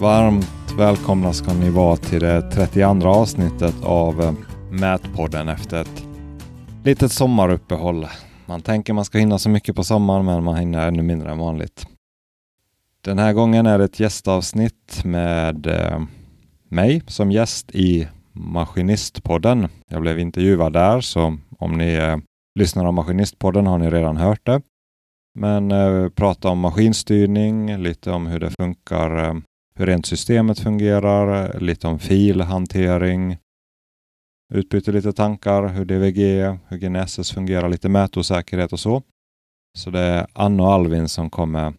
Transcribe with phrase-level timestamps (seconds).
[0.00, 4.32] Varmt välkomna ska ni vara till det 32 avsnittet av eh,
[4.70, 6.04] Mätpodden efter ett
[6.84, 8.06] litet sommaruppehåll.
[8.46, 11.38] Man tänker man ska hinna så mycket på sommaren men man hinner ännu mindre än
[11.38, 11.86] vanligt.
[13.04, 16.02] Den här gången är det ett gästavsnitt med eh,
[16.68, 19.68] mig som gäst i Maskinistpodden.
[19.88, 22.16] Jag blev intervjuad där så om ni eh,
[22.54, 24.60] lyssnar av Maskinistpodden har ni redan hört det.
[25.34, 29.34] Men eh, prata om maskinstyrning, lite om hur det funkar, eh,
[29.80, 33.38] hur rent systemet fungerar, lite om filhantering,
[34.54, 36.18] utbyter lite tankar, hur DVG,
[36.68, 39.02] hur GNSS fungerar, lite mätosäkerhet och så.
[39.78, 41.74] Så det är Anna och Alvin som kommer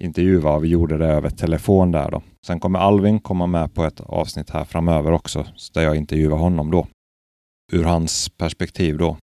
[0.00, 2.22] intervjua och vi gjorde det över telefon där då.
[2.46, 6.70] Sen kommer Alvin komma med på ett avsnitt här framöver också, där jag intervjuar honom
[6.70, 6.86] då.
[7.72, 9.16] Ur hans perspektiv då.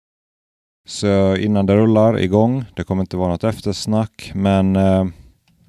[0.88, 5.04] Så innan det rullar igång, det kommer inte vara något eftersnack, men, eh,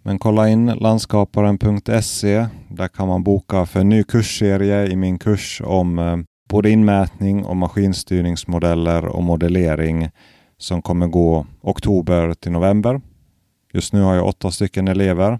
[0.05, 2.48] men kolla in landskaparen.se.
[2.70, 6.18] Där kan man boka för en ny kursserie i min kurs om eh,
[6.49, 10.10] både inmätning och maskinstyrningsmodeller och modellering
[10.57, 13.02] som kommer gå oktober till november.
[13.74, 15.40] Just nu har jag åtta stycken elever.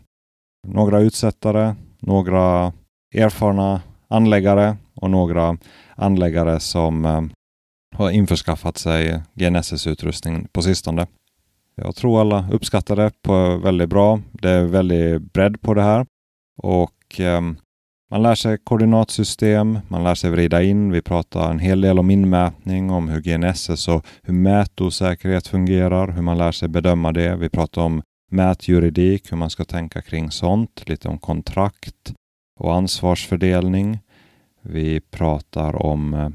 [0.68, 2.74] Några utsättare, några
[3.16, 5.58] erfarna anläggare och några
[5.96, 7.22] anläggare som eh,
[7.96, 11.08] har införskaffat sig GNSS-utrustning på sistone.
[11.82, 14.20] Jag tror alla uppskattar det på väldigt bra.
[14.32, 16.06] Det är väldigt bredd på det här
[16.58, 17.42] och eh,
[18.12, 20.92] man lär sig koordinatsystem, man lär sig vrida in.
[20.92, 26.22] Vi pratar en hel del om inmätning, om hur GNSS och hur mätosäkerhet fungerar, hur
[26.22, 27.36] man lär sig bedöma det.
[27.36, 32.14] Vi pratar om mätjuridik, hur man ska tänka kring sånt, lite om kontrakt
[32.60, 34.00] och ansvarsfördelning.
[34.62, 36.30] Vi pratar om eh,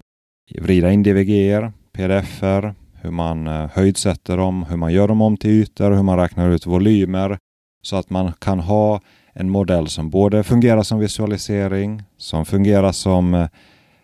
[0.60, 5.50] vrida in DVG, pdf-er, hur man eh, höjdsätter dem, hur man gör dem om till
[5.50, 7.38] ytor, hur man räknar ut volymer
[7.82, 9.00] så att man kan ha
[9.32, 13.48] en modell som både fungerar som visualisering, som fungerar som eh,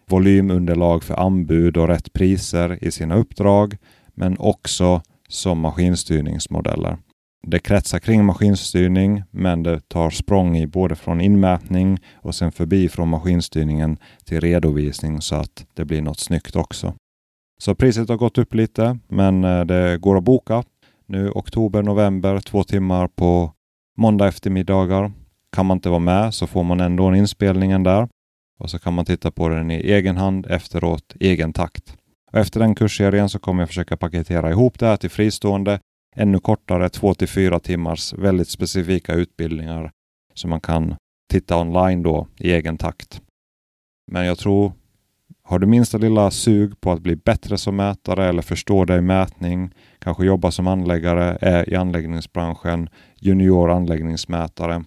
[0.08, 3.76] volymunderlag för anbud och rätt priser i sina uppdrag,
[4.14, 6.98] men också som maskinstyrningsmodeller.
[7.46, 12.88] Det kretsar kring maskinstyrning, men det tar språng i både från inmätning och sen förbi
[12.88, 16.94] från maskinstyrningen till redovisning så att det blir något snyggt också.
[17.58, 20.64] Så priset har gått upp lite, men eh, det går att boka.
[21.06, 23.52] Nu oktober, november, två timmar på
[23.98, 25.12] måndag eftermiddagar.
[25.52, 28.08] Kan man inte vara med så får man ändå en inspelningen där
[28.58, 31.96] och så kan man titta på den i egen hand efteråt, egen takt.
[32.32, 35.80] Och efter den kursserien så kommer jag försöka paketera ihop det här till fristående
[36.16, 39.90] ännu kortare, två till fyra timmars väldigt specifika utbildningar
[40.34, 40.96] som man kan
[41.30, 43.22] titta online då i egen takt.
[44.12, 44.72] Men jag tror,
[45.48, 49.00] har du minsta lilla sug på att bli bättre som mätare eller förstå dig i
[49.00, 52.88] mätning, kanske jobba som anläggare, är i anläggningsbranschen,
[53.20, 54.84] junior anläggningsmätare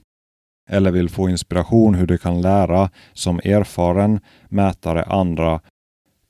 [0.69, 4.19] eller vill få inspiration hur du kan lära som erfaren
[4.49, 5.61] mätare andra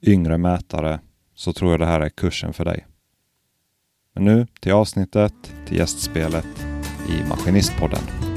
[0.02, 1.00] yngre mätare
[1.36, 2.86] så tror jag det här är kursen för dig.
[4.14, 5.34] Men nu till avsnittet,
[5.68, 6.66] till gästspelet
[7.10, 8.29] i Maskinistpodden.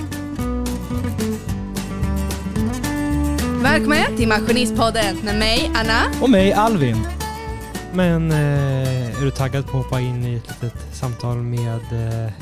[3.62, 6.23] Välkommen till Maskinistpodden med mig, Anna.
[6.23, 6.97] Och mig, Alvin.
[7.95, 12.33] Men eh, är du taggad på att hoppa in i ett litet samtal med eh,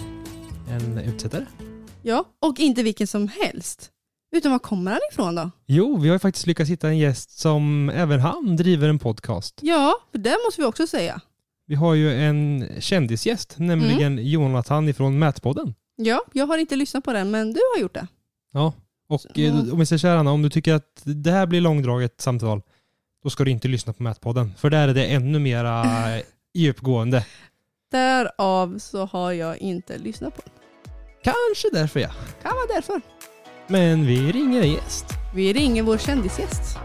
[0.75, 1.47] en utsättare?
[2.03, 3.91] Ja, och inte vilken som helst.
[4.37, 5.51] Utan var kommer han ifrån då?
[5.67, 9.59] Jo, vi har ju faktiskt lyckats hitta en gäst som även han driver en podcast.
[9.63, 11.21] Ja, för det måste vi också säga.
[11.67, 15.75] Vi har ju en kändisgäst, nämligen Jonathan ifrån Mätpodden.
[15.97, 18.07] Ja, jag har inte lyssnat på den, men du har gjort det.
[18.53, 18.73] Ja,
[19.11, 21.61] och eh, om vi säger så här Anna, om du tycker att det här blir
[21.61, 22.63] långdraget samtal,
[23.23, 24.55] då ska du inte lyssna på Mätpodden.
[24.59, 25.85] För där är det ännu mera
[26.55, 27.27] djupgående.
[27.91, 30.53] Därav så har jag inte lyssnat på den.
[31.25, 32.11] Kanske därför ja.
[32.43, 33.01] Kan vara därför.
[33.67, 35.07] Men vi ringer en gäst.
[35.35, 36.79] Vi ringer vår kändisgäst.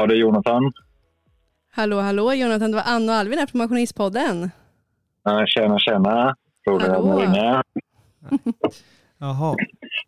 [0.00, 0.72] Ja, det är Jonathan.
[1.72, 4.50] Hallå, hallå Jonathan, det var Anna och Alvin här på Maskinistpodden.
[5.24, 6.36] Ja, Tjena, tjena.
[6.64, 7.62] Tror du att ni ringer?
[9.18, 9.56] Jaha.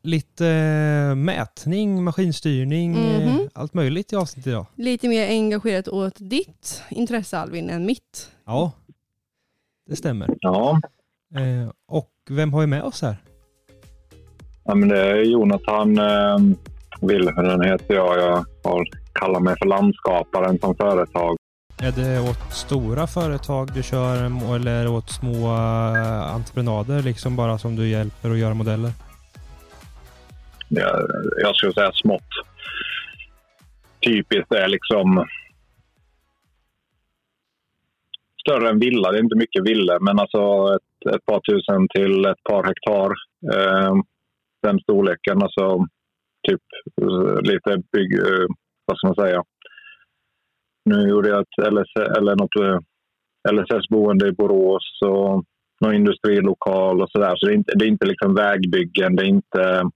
[0.03, 3.49] Lite eh, mätning, maskinstyrning, eh, Mhm.
[3.55, 4.67] allt möjligt i avsnittet idag.
[4.75, 8.31] Lite mer engagerat åt ditt intresse Alvin än mitt.
[8.47, 8.73] Ja,
[9.89, 10.29] det stämmer.
[10.41, 10.81] Ja.
[11.35, 13.17] Eh, och vem har vi med oss här?
[14.65, 16.39] ja, men det är Jonathan eh,
[17.01, 18.19] Wilhelm heter jag.
[18.19, 18.85] Jag har,
[19.23, 21.37] kallar mig för landskaparen som företag.
[21.83, 24.17] Är det åt stora företag du kör
[24.55, 28.91] eller åt små eh, entreprenader liksom bara som du hjälper att göra modeller?
[30.69, 31.07] jag,
[31.43, 32.33] jag skulle säga smått
[34.07, 35.27] typiskt är liksom
[38.41, 39.11] större än villa.
[39.11, 43.11] Det är inte mycket villa, men alltså ett, ett par tusen till ett par hektar.
[43.55, 43.95] Eh,
[44.63, 45.43] den storleken.
[45.43, 45.87] Alltså
[46.49, 46.63] typ
[47.03, 48.21] eh, lite bygg...
[48.87, 49.43] Vad ska man säga?
[50.85, 52.79] Nu gjorde jag ett LS, eller något eh,
[53.53, 55.45] LSS-boende i Borås och
[55.81, 57.37] någon industrilokal och sådär.
[57.37, 59.91] Så det är inte, det är inte liksom vägbyggen, det är inte...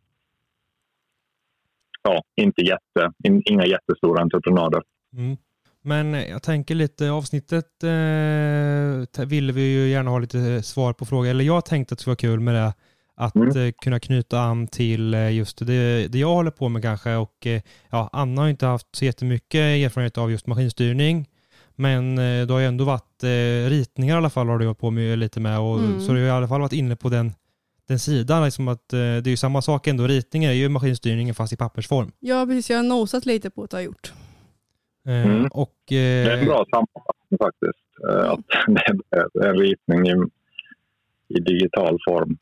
[2.02, 4.82] Ja, inte jätte, in, inga jättestora entreprenader.
[5.16, 5.36] Mm.
[5.82, 11.30] Men jag tänker lite, avsnittet eh, ville vi ju gärna ha lite svar på frågor,
[11.30, 12.74] eller jag tänkte att det skulle vara kul med det,
[13.16, 13.66] att mm.
[13.66, 17.46] eh, kunna knyta an till eh, just det, det jag håller på med kanske och
[17.46, 17.60] eh,
[17.90, 21.28] ja, Anna har inte haft så jättemycket erfarenhet av just maskinstyrning,
[21.74, 24.78] men eh, du har ju ändå varit eh, ritningar i alla fall har du hållit
[24.78, 26.00] på med lite med och mm.
[26.00, 27.32] så du har i alla fall varit inne på den
[27.88, 30.06] den sidan, liksom att eh, det är ju samma sak ändå.
[30.06, 32.12] Ritningar är ju maskinstyrningen fast i pappersform.
[32.20, 32.70] Ja, precis.
[32.70, 34.12] Jag har nosat lite på att jag har gjort.
[35.06, 35.46] Eh, mm.
[35.46, 37.86] Och, eh, det är en bra sammanfattning faktiskt.
[38.08, 38.40] Eh, att
[39.32, 40.30] det är en ritning i,
[41.28, 42.38] i digital form.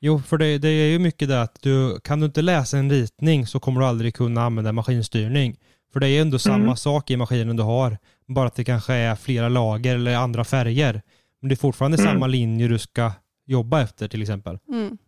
[0.00, 2.90] Jo, för det, det, är ju mycket det att du, kan du inte läsa en
[2.90, 5.56] ritning så kommer du aldrig kunna använda maskinstyrning.
[5.92, 6.76] För det är ju ändå samma mm.
[6.76, 11.02] sak i maskinen du har, bara att det kanske är flera lager eller andra färger.
[11.40, 12.12] Men det är fortfarande mm.
[12.12, 13.12] samma linje du ska
[13.46, 14.58] jobba efter till exempel.
[14.68, 14.98] Mm.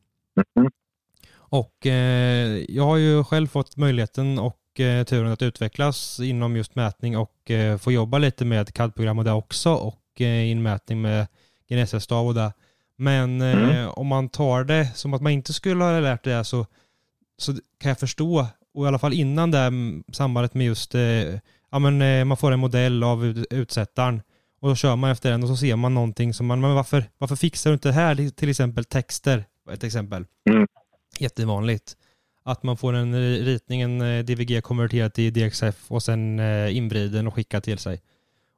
[0.58, 0.70] mm.
[1.30, 6.74] Och eh, jag har ju själv fått möjligheten och eh, turen att utvecklas inom just
[6.74, 11.26] mätning och eh, få jobba lite med CAD-program och det också och eh, inmätning med
[11.68, 12.52] GNSS-stav och det.
[13.00, 13.90] Men eh, mm.
[13.90, 16.66] om man tar det som att man inte skulle ha lärt det så,
[17.38, 19.72] så kan jag förstå, och i alla fall innan det
[20.12, 21.00] sambandet med just, eh,
[21.70, 24.22] ja men eh, man får en modell av utsättaren
[24.60, 27.04] och då kör man efter den och så ser man någonting som man, men varför,
[27.18, 28.30] varför fixar du inte det här?
[28.30, 30.24] Till exempel texter, ett exempel.
[30.50, 30.66] Mm.
[31.18, 31.96] Jättevanligt
[32.50, 37.26] att man får en ritning, en eh, DVG konverterad till DXF och sen eh, invriden
[37.26, 38.00] och skickad till sig.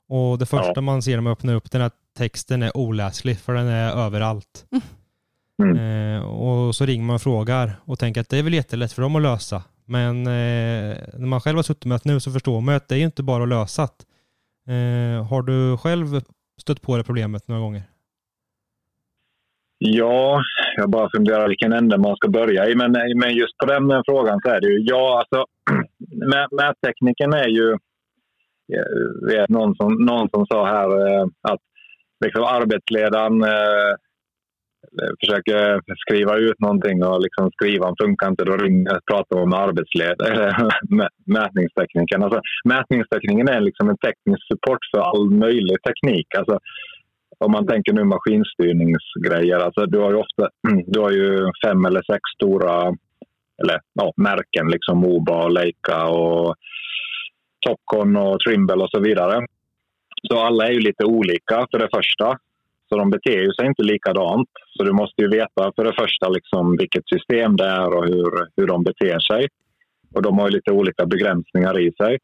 [0.08, 0.80] Och det första ja.
[0.80, 4.06] man ser när man öppnar upp den är att texten är oläslig för den är
[4.06, 4.66] överallt.
[5.62, 5.76] Mm.
[5.76, 9.02] Eh, och så ringer man och frågar och tänker att det är väl jättelätt för
[9.02, 9.62] dem att lösa.
[9.86, 12.96] Men eh, när man själv har suttit med det nu så förstår man att det
[12.96, 13.82] är inte bara att lösa.
[14.68, 16.06] Eh, har du själv
[16.60, 17.82] stött på det problemet några gånger?
[19.78, 20.42] Ja,
[20.76, 22.74] jag bara funderar vilken ände man ska börja i.
[22.74, 25.46] Men, men just på den frågan så är det ju ja, alltså
[26.60, 27.76] mättekniken är ju...
[28.66, 28.86] Jag
[29.32, 31.60] vet någon som, någon som sa här eh, att
[32.24, 33.90] liksom arbetsledaren eh,
[35.00, 39.58] eh, försöker skriva ut någonting och liksom skrivan funkar inte, då ringer, pratar man med
[39.58, 40.56] arbetsledare,
[41.38, 42.22] mätningstekniken.
[42.22, 46.34] Alltså, mätningstekniken är liksom en teknisk support för all möjlig teknik.
[46.38, 46.58] Alltså,
[47.44, 50.48] om man tänker nu maskinstyrningsgrejer, alltså du har ju ofta
[50.86, 52.96] du har ju fem eller sex stora
[53.62, 56.54] eller, ja, märken, liksom Moba, och Leica och
[57.66, 59.46] Topcon och Trimble och så vidare.
[60.28, 62.38] Så alla är ju lite olika för det första.
[62.88, 64.48] Så de beter ju sig inte likadant.
[64.76, 68.30] Så du måste ju veta för det första liksom vilket system det är och hur,
[68.56, 69.48] hur de beter sig.
[70.14, 72.18] Och de har ju lite olika begränsningar i sig.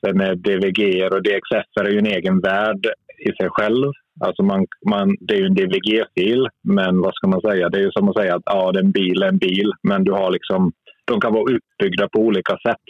[0.00, 2.86] Sen är DVG och DXF är ju en egen värld
[3.28, 3.92] i sig själv.
[4.20, 7.68] Alltså man, man, det är ju en DVG-fil, men vad ska man säga?
[7.68, 9.72] Det är ju som att säga att ja, det är en bil är en bil,
[9.82, 10.72] men du har liksom,
[11.04, 12.86] de kan vara utbyggda på olika sätt.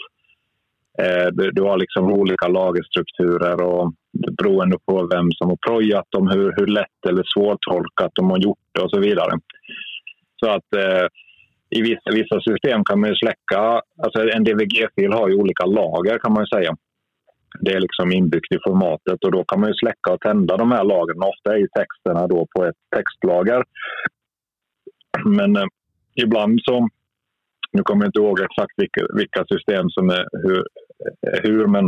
[1.02, 3.92] Eh, du, du, har liksom olika lagerstrukturer och
[4.38, 8.64] beroende på vem som har projat dem, hur, hur lätt eller svårtolkat de har gjort
[8.72, 9.38] det och så vidare.
[10.40, 11.06] Så att eh,
[11.70, 13.60] i vissa, vissa system kan man ju släcka,
[14.04, 16.76] alltså en DVG-fil har ju olika lager kan man ju säga.
[17.60, 20.72] Det är liksom inbyggt i formatet och då kan man ju släcka och tända de
[20.72, 21.22] här lagren.
[21.22, 23.64] Ofta är ju texterna då på ett textlager.
[25.24, 25.66] Men eh,
[26.14, 26.88] ibland så,
[27.72, 30.64] nu kommer jag inte ihåg exakt vilka, vilka system som är hur,
[31.42, 31.84] hur, men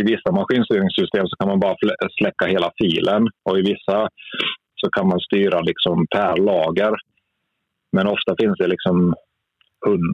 [0.00, 1.76] i vissa maskinstyrningssystem så kan man bara
[2.18, 4.08] släcka hela filen och i vissa
[4.80, 6.94] så kan man styra liksom per lager.
[7.92, 9.14] Men ofta finns det liksom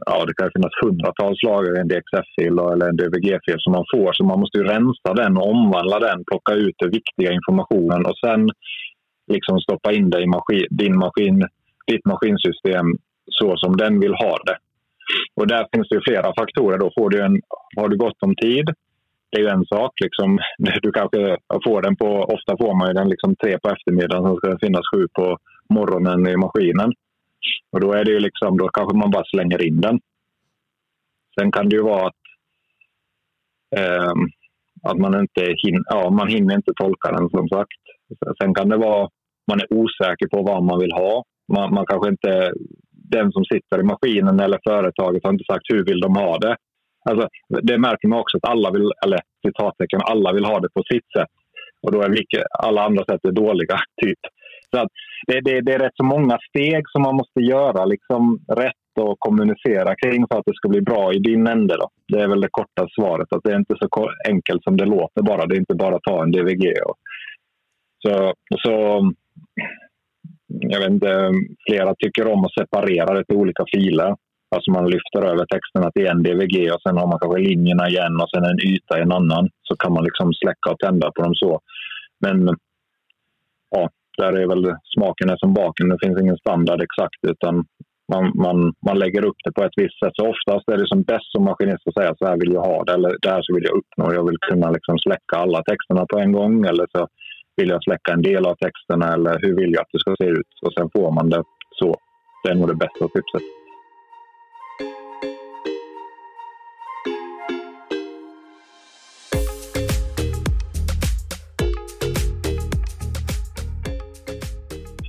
[0.05, 4.13] ja, det kan finnas hundratals lager i en DXF-fil eller en DVG-fil som man får.
[4.13, 8.17] Så man måste ju rensa den och omvandla den, plocka ut den viktiga informationen och
[8.25, 8.49] sen
[9.31, 11.47] liksom stoppa in det i maskin, din maskin,
[11.87, 12.87] ditt maskinsystem
[13.31, 14.57] så som den vill ha det.
[15.35, 16.77] Och där finns det flera faktorer.
[16.77, 17.41] Då får du en,
[17.77, 18.65] har du gott om tid,
[19.29, 19.93] det är ju en sak.
[20.03, 20.39] Liksom,
[20.81, 24.47] du kanske får den på, ofta får man den liksom tre på eftermiddagen, så ska
[24.49, 25.37] det finnas sju på
[25.69, 26.93] morgonen i maskinen.
[27.71, 29.99] Och då är det ju liksom, då kanske man bara slänger in den.
[31.39, 32.23] Sen kan det ju vara att,
[33.77, 34.13] eh,
[34.83, 37.81] att man inte hinner, ja, man hinner inte tolka den som sagt.
[38.41, 39.09] Sen kan det vara
[39.47, 41.23] man är osäker på vad man vill ha.
[41.53, 42.53] Man, man kanske inte
[43.11, 46.55] den som sitter i maskinen eller företaget har inte sagt hur vill de ha det.
[47.09, 47.27] Alltså,
[47.61, 51.11] det märker man också att alla vill, eller citattecken, alla vill ha det på sitt
[51.17, 51.33] sätt.
[51.81, 54.19] Och då är vilka, alla andra sätt är dåliga, typ.
[54.69, 54.87] Så att
[55.27, 59.19] det, det, det, är rätt så många steg som man måste göra liksom rätt och
[59.19, 61.77] kommunicera kring för att det ska bli bra i din ände.
[61.77, 61.89] Då.
[62.07, 63.27] Det är väl det korta svaret.
[63.33, 65.45] Att det är inte så enkelt som det låter bara.
[65.45, 66.73] Det är inte bara att ta en DVG.
[66.85, 66.95] Och,
[68.03, 69.01] så, så
[70.59, 71.31] jag vet inte,
[71.69, 74.15] flera tycker om att separera det till olika filer.
[74.55, 78.21] Alltså man lyfter över texterna till en DVG och sen har man kanske linjerna igen
[78.21, 79.49] och sen en yta i en annan.
[79.63, 81.59] Så kan man liksom släcka och tända på dem så.
[82.19, 82.55] Men
[83.75, 85.89] ja, där är väl smaken är som baken.
[85.89, 87.65] Det finns ingen standard exakt utan
[88.13, 90.15] man, man, man lägger upp det på ett visst sätt.
[90.15, 92.83] Så oftast är det som bäst som maskinist att säga så här vill jag ha
[92.83, 94.13] det eller det här så vill jag uppnå.
[94.13, 97.07] Jag vill kunna liksom släcka alla texterna på en gång eller så
[97.55, 100.29] vill jag släcka en del av texterna eller hur vill jag att det ska se
[100.29, 100.59] ut?
[100.61, 101.95] Och sen får man det så.
[102.43, 103.41] Det är nog det bästa tipset.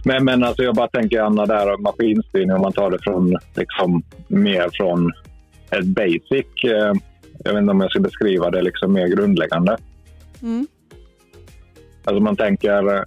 [0.04, 4.02] Men, men alltså jag bara tänker Anna där maskinstyrning om man tar det från liksom
[4.28, 5.12] mer från
[5.70, 6.64] ett basic.
[6.64, 6.92] Eh,
[7.44, 9.76] jag vet inte om jag ska beskriva det liksom mer grundläggande.
[10.42, 10.66] Mm.
[12.06, 13.04] Alltså man tänker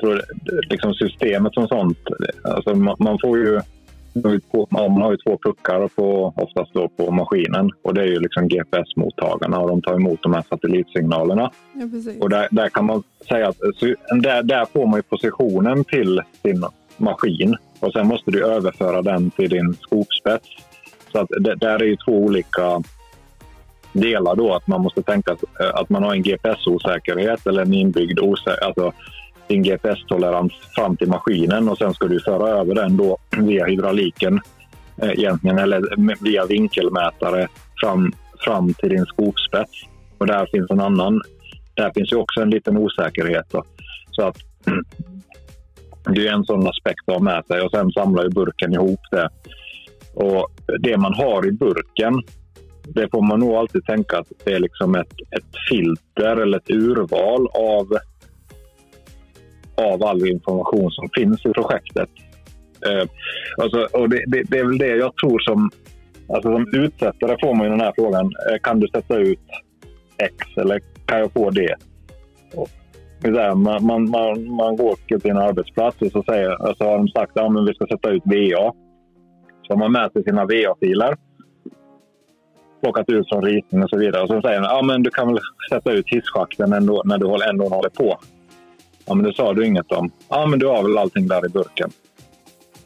[0.00, 0.22] tror,
[0.70, 1.98] liksom systemet som sånt.
[2.44, 3.60] Alltså man, man får ju
[4.70, 8.48] man har ju två puckar på, oftast då på maskinen och det är ju liksom
[8.48, 11.50] GPS-mottagarna och de tar emot de här satellitsignalerna.
[11.74, 11.86] Ja,
[12.20, 13.58] och där, där, kan man säga att
[14.22, 16.64] där, där får man ju positionen till sin
[16.96, 20.48] maskin och sen måste du överföra den till din skogspets.
[21.12, 22.82] Så att det, där är ju två olika
[23.92, 24.54] delar då.
[24.54, 25.42] Att man måste tänka att,
[25.74, 28.62] att man har en GPS-osäkerhet eller en inbyggd osäkerhet.
[28.62, 28.92] Alltså,
[29.46, 34.40] din GPS-tolerans fram till maskinen och sen ska du föra över den då via hydrauliken
[35.02, 35.82] eh, egentligen, eller
[36.24, 37.48] via vinkelmätare
[37.80, 39.72] fram, fram till din skopspets.
[40.18, 41.20] Och där finns en annan.
[41.74, 43.46] Där finns ju också en liten osäkerhet.
[43.50, 43.64] Då.
[44.10, 44.36] Så att
[46.14, 49.00] det är en sån aspekt att ha med sig och sen samlar ju burken ihop
[49.10, 49.28] det.
[50.14, 50.48] Och
[50.80, 52.22] det man har i burken,
[52.84, 56.70] det får man nog alltid tänka att det är liksom ett, ett filter eller ett
[56.70, 57.98] urval av
[59.74, 62.08] av all information som finns i projektet.
[62.86, 63.08] Eh,
[63.62, 65.70] alltså, och det, det, det, är väl det jag tror som...
[66.28, 68.24] Alltså som utsättare får man ju den här frågan.
[68.24, 69.40] Eh, kan du sätta ut
[70.18, 71.74] X eller kan jag få det?
[72.54, 72.68] Och,
[73.56, 77.36] man, man, man, man går till en arbetsplats och så, säger, alltså har de sagt
[77.36, 78.72] att ja, vi ska sätta ut VA.
[79.62, 81.16] Så har man med sig sina VA-filer
[82.82, 84.22] plockat ut från ritning och så vidare.
[84.22, 85.38] Och så säger han ja, men du kan väl
[85.70, 88.18] sätta ut hisschakten ändå, när du ändå håller på.
[89.06, 90.10] Ja, men det sa du inget om.
[90.28, 91.90] Ja, men du har väl allting där i burken?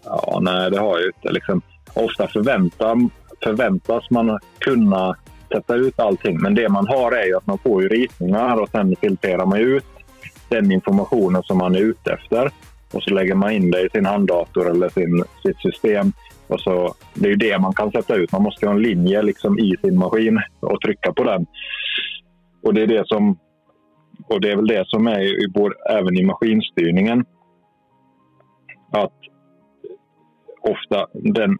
[0.05, 1.33] Ja, nej, det har jag inte.
[1.33, 1.63] Liksom,
[1.95, 3.09] ofta förväntar,
[3.43, 5.17] förväntas man kunna
[5.53, 6.41] sätta ut allting.
[6.41, 9.59] Men det man har är ju att man får ju ritningar och sen filtrerar man
[9.59, 9.85] ut
[10.49, 12.51] den informationen som man är ute efter.
[12.93, 16.13] Och så lägger man in det i sin handdator eller sin, sitt system.
[16.49, 18.33] Och så, det är ju det man kan sätta ut.
[18.33, 21.47] Man måste ha en linje liksom i sin maskin och trycka på den.
[22.63, 23.39] Och det är det som
[24.29, 25.47] och det är väl det som är i,
[25.91, 27.25] även i maskinstyrningen.
[28.91, 29.13] Att
[30.61, 31.59] ofta den,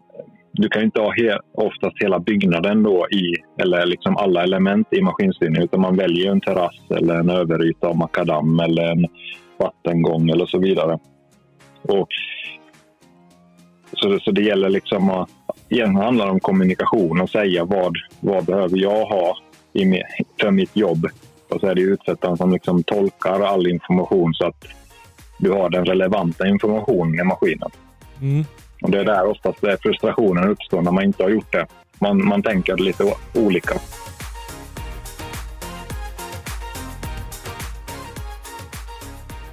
[0.51, 5.01] du kan inte ha he, oftast hela byggnaden då i, eller liksom alla element i
[5.01, 9.07] maskinstyrningen utan man väljer en terrass eller en överyta av makadam eller en
[9.57, 10.99] vattengång eller så vidare.
[11.81, 12.07] Och,
[13.93, 15.29] så, så det gäller liksom att,
[15.69, 19.37] igen handlar det om kommunikation och säga vad, vad behöver jag ha
[19.73, 20.01] i,
[20.41, 21.07] för mitt jobb
[21.49, 24.65] och så är det utsättaren som liksom tolkar all information så att
[25.37, 27.69] du har den relevanta informationen i maskinen.
[28.21, 28.45] Mm.
[28.81, 31.67] Och det är där oftast där frustrationen uppstår när man inte har gjort det.
[31.99, 33.73] Man, man tänker lite olika.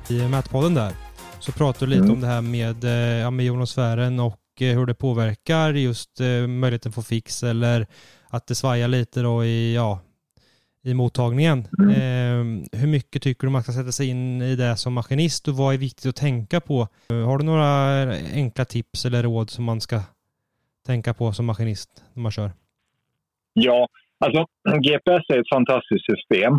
[0.09, 1.04] I mätpodden där
[1.45, 2.15] så pratar du lite mm.
[2.15, 6.47] om det här med, eh, ja, med jonosfären och eh, hur det påverkar just eh,
[6.47, 7.87] möjligheten att få fix eller
[8.29, 10.01] att det svajar lite då i, ja,
[10.83, 11.69] i mottagningen.
[11.79, 11.91] Mm.
[11.91, 15.55] Eh, hur mycket tycker du man ska sätta sig in i det som maskinist och
[15.55, 16.89] vad är viktigt att tänka på?
[17.09, 20.01] Har du några enkla tips eller råd som man ska
[20.87, 22.51] tänka på som maskinist när man kör?
[23.53, 23.89] Ja,
[24.25, 24.47] alltså
[24.81, 26.57] GPS är ett fantastiskt system.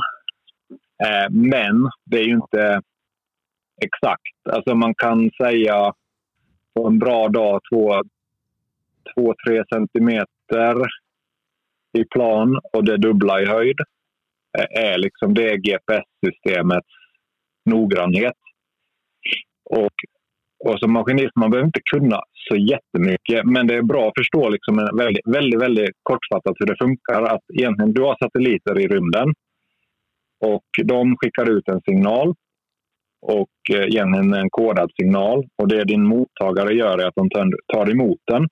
[1.29, 2.81] Men det är ju inte
[3.81, 4.55] exakt.
[4.55, 5.93] Alltså man kan säga
[6.75, 8.03] på en bra dag två,
[9.15, 10.75] två tre centimeter
[11.97, 13.77] i plan och det dubbla i höjd
[14.69, 16.87] är liksom det GPS-systemets
[17.65, 18.37] noggrannhet.
[19.69, 19.93] Och
[20.65, 24.49] och som maskinist man behöver inte kunna så jättemycket, men det är bra att förstå
[24.49, 27.21] liksom en väldigt, väldigt, väldigt kortfattat hur det funkar.
[27.23, 29.33] Att egentligen, du har satelliter i rymden
[30.45, 32.33] och de skickar ut en signal
[33.27, 35.43] och eh, ger henne en kodad signal.
[35.57, 37.29] Och det din mottagare gör är att de
[37.73, 38.43] tar emot den.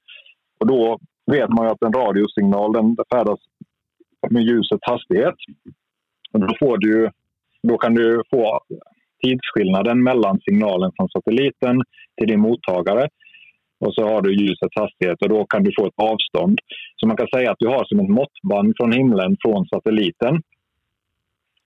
[0.60, 1.00] Och då
[1.32, 3.40] vet man ju att en radiosignal den färdas
[4.30, 5.36] med ljusets hastighet.
[6.34, 7.10] Och då, får du,
[7.68, 8.60] då kan du få
[9.24, 11.82] tidsskillnaden mellan signalen från satelliten
[12.18, 13.08] till din mottagare.
[13.86, 16.60] Och så har du ljusets hastighet och då kan du få ett avstånd.
[16.96, 20.42] Så man kan säga att du har som ett måttband från himlen från satelliten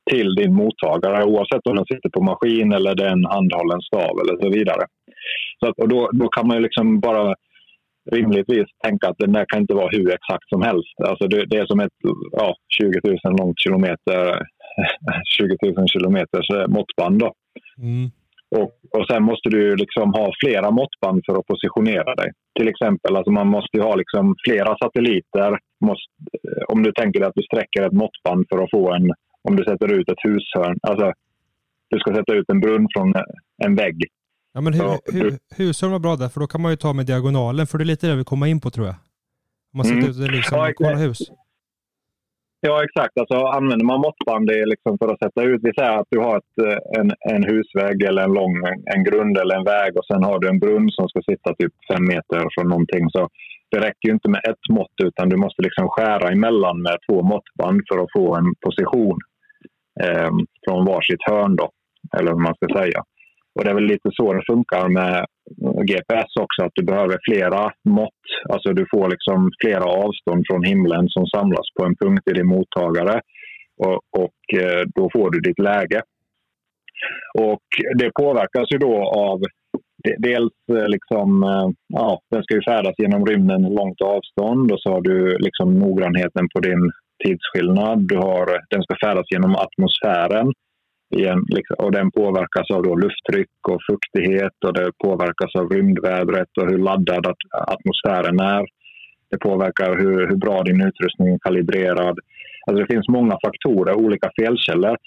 [0.10, 4.14] till din mottagare oavsett om den sitter på maskin eller det är en handhållen stav
[4.22, 4.84] eller så vidare.
[5.60, 7.36] Så att, och då, då kan man ju liksom bara
[8.12, 10.96] rimligtvis tänka att den där kan inte vara hur exakt som helst.
[11.08, 11.98] Alltså det, det är som ett
[12.32, 14.42] ja, 20 000 långt kilometer,
[15.38, 17.20] 20 000 kilometers eh, måttband.
[17.20, 17.34] Då.
[17.78, 18.10] Mm.
[18.56, 22.32] Och, och sen måste du liksom ha flera måttband för att positionera dig.
[22.60, 25.60] Till exempel, alltså man måste ha liksom flera satelliter.
[25.86, 26.12] Måste,
[26.48, 29.12] eh, om du tänker dig att du sträcker ett måttband för att få en...
[29.48, 30.78] Om du sätter ut ett hushörn.
[30.82, 31.14] Alltså,
[31.90, 33.14] du ska sätta ut en brunn från
[33.66, 33.98] en vägg.
[34.54, 37.06] Ja, men hu, hu, hushörn var bra där, för då kan man ju ta med
[37.06, 38.96] diagonalen, för det är lite det vi kommer in på tror jag.
[39.74, 40.10] Om man sätter mm.
[40.10, 41.20] ut det liksom, ja, kolla hus.
[42.62, 43.18] Ja, exakt.
[43.18, 45.62] Alltså, använder man måttband liksom för att sätta ut...
[45.64, 48.54] Vi säger att du har ett, eh, en, en husvägg eller en lång
[48.96, 51.74] en grund eller en väg och sen har du en brunn som ska sitta typ
[51.92, 53.10] fem meter från någonting.
[53.10, 53.30] Så
[53.72, 57.18] det räcker ju inte med ett mått utan du måste liksom skära emellan med två
[57.34, 59.20] måttband för att få en position
[60.04, 60.32] eh,
[60.66, 61.56] från varsitt hörn.
[61.56, 61.70] Då,
[62.18, 63.04] eller vad man ska säga.
[63.56, 65.26] Och det är väl lite så det funkar med
[65.90, 68.24] GPS också, att du behöver flera mått.
[68.50, 72.48] Alltså du får liksom flera avstånd från himlen som samlas på en punkt i din
[72.48, 73.22] mottagare.
[73.78, 76.02] Och, och eh, då får du ditt läge.
[77.40, 77.68] Och
[78.00, 78.96] det påverkas ju då
[79.30, 79.42] av
[80.18, 84.90] dels eh, liksom, eh, ja, den ska ju färdas genom rymden långt avstånd och så
[84.92, 86.92] har du liksom noggrannheten på din
[87.24, 88.08] tidsskillnad.
[88.08, 90.54] Du har, den ska färdas genom atmosfären
[91.16, 96.52] igen, liksom, och den påverkas av då lufttryck och fuktighet och det påverkas av rymdvädret
[96.60, 98.66] och hur laddad atmosfären är.
[99.32, 102.20] Det påverkar hur, hur bra din utrustning är kalibrerad.
[102.66, 104.98] Alltså det finns många faktorer, olika felkällor.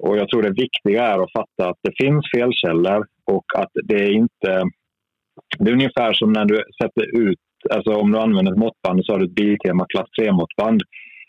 [0.00, 3.94] Och jag tror det viktiga är att fatta att det finns felkällor och att det
[3.94, 4.62] är inte...
[5.58, 7.38] Det är ungefär som när du sätter ut,
[7.70, 10.80] alltså om du använder ett måttband så har du ett biltema klass 3-måttband.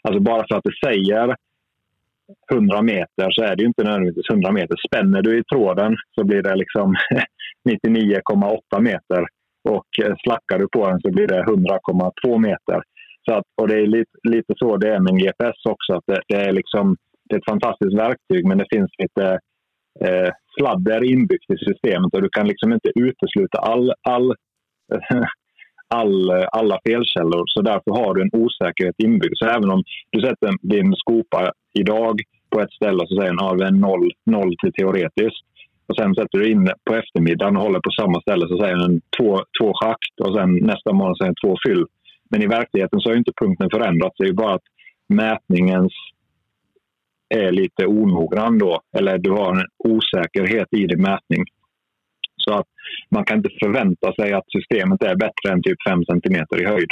[0.07, 1.35] Alltså bara för att det säger
[2.51, 4.75] 100 meter så är det inte nödvändigtvis 100 meter.
[4.87, 6.95] Spänner du i tråden så blir det liksom
[7.69, 9.25] 99,8 meter
[9.69, 12.81] och eh, slackar du på den så blir det 100,2 meter.
[13.25, 15.93] Så att, och det är lite, lite så det är med en GPS också.
[15.93, 16.95] Att det, det, är liksom,
[17.29, 19.39] det är ett fantastiskt verktyg men det finns lite
[20.05, 24.35] eh, sladder inbyggt i systemet och du kan liksom inte utesluta all, all
[25.87, 27.43] all, alla felkällor.
[27.45, 29.37] Så därför har du en osäkerhet inbyggd.
[29.37, 33.45] Så även om du sätter din skopa idag på ett ställe och så säger den
[33.45, 35.45] att ja, noll, noll till teoretiskt.
[35.87, 39.01] Och sen sätter du in på eftermiddagen och håller på samma ställe så säger den
[39.17, 41.85] två, två schakt och sen nästa morgon säger den två fyll.
[42.29, 44.15] Men i verkligheten så har inte punkten förändrats.
[44.17, 44.67] Det är bara att
[45.09, 45.93] mätningens
[47.29, 48.81] är lite onoggrann då.
[48.97, 51.43] Eller du har en osäkerhet i din mätning.
[52.43, 52.67] Så att
[53.09, 56.91] man kan inte förvänta sig att systemet är bättre än typ 5 cm i höjd.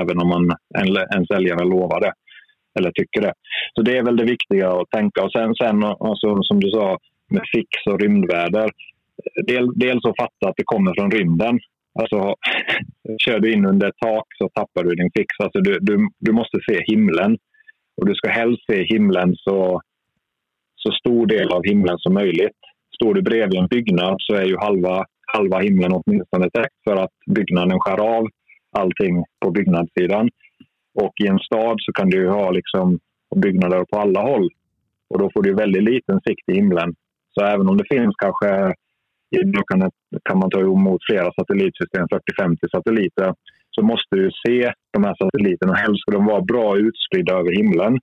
[0.00, 0.44] Även om man,
[0.78, 2.12] en, en säljare lovar det
[2.78, 3.32] eller tycker det.
[3.74, 5.22] Så det är väl det viktiga att tänka.
[5.24, 6.98] Och sen, sen alltså, som du sa
[7.30, 8.70] med fix och rymdväder.
[9.46, 11.58] Del, dels att fatta att det kommer från rymden.
[12.00, 12.34] Alltså,
[13.24, 15.28] kör du in under ett tak så tappar du din fix.
[15.38, 17.38] Alltså, du, du, du måste se himlen.
[17.96, 19.80] Och du ska helst se himlen så,
[20.76, 22.58] så stor del av himlen som möjligt.
[22.94, 27.16] Står du bredvid en byggnad så är ju halva, halva himlen åtminstone täckt för att
[27.26, 28.26] byggnaden skär av
[28.76, 30.28] allting på byggnadssidan.
[30.94, 32.98] Och i en stad så kan du ju ha liksom
[33.36, 34.48] byggnader på alla håll.
[35.10, 36.94] Och då får du väldigt liten sikt i himlen.
[37.34, 38.74] Så även om det finns kanske,
[39.70, 39.90] kan,
[40.24, 42.06] kan man ta emot flera satellitsystem,
[42.40, 43.34] 40-50 satelliter,
[43.70, 45.74] så måste du se de här satelliterna.
[45.74, 47.98] Helst ska de vara bra utspridda över himlen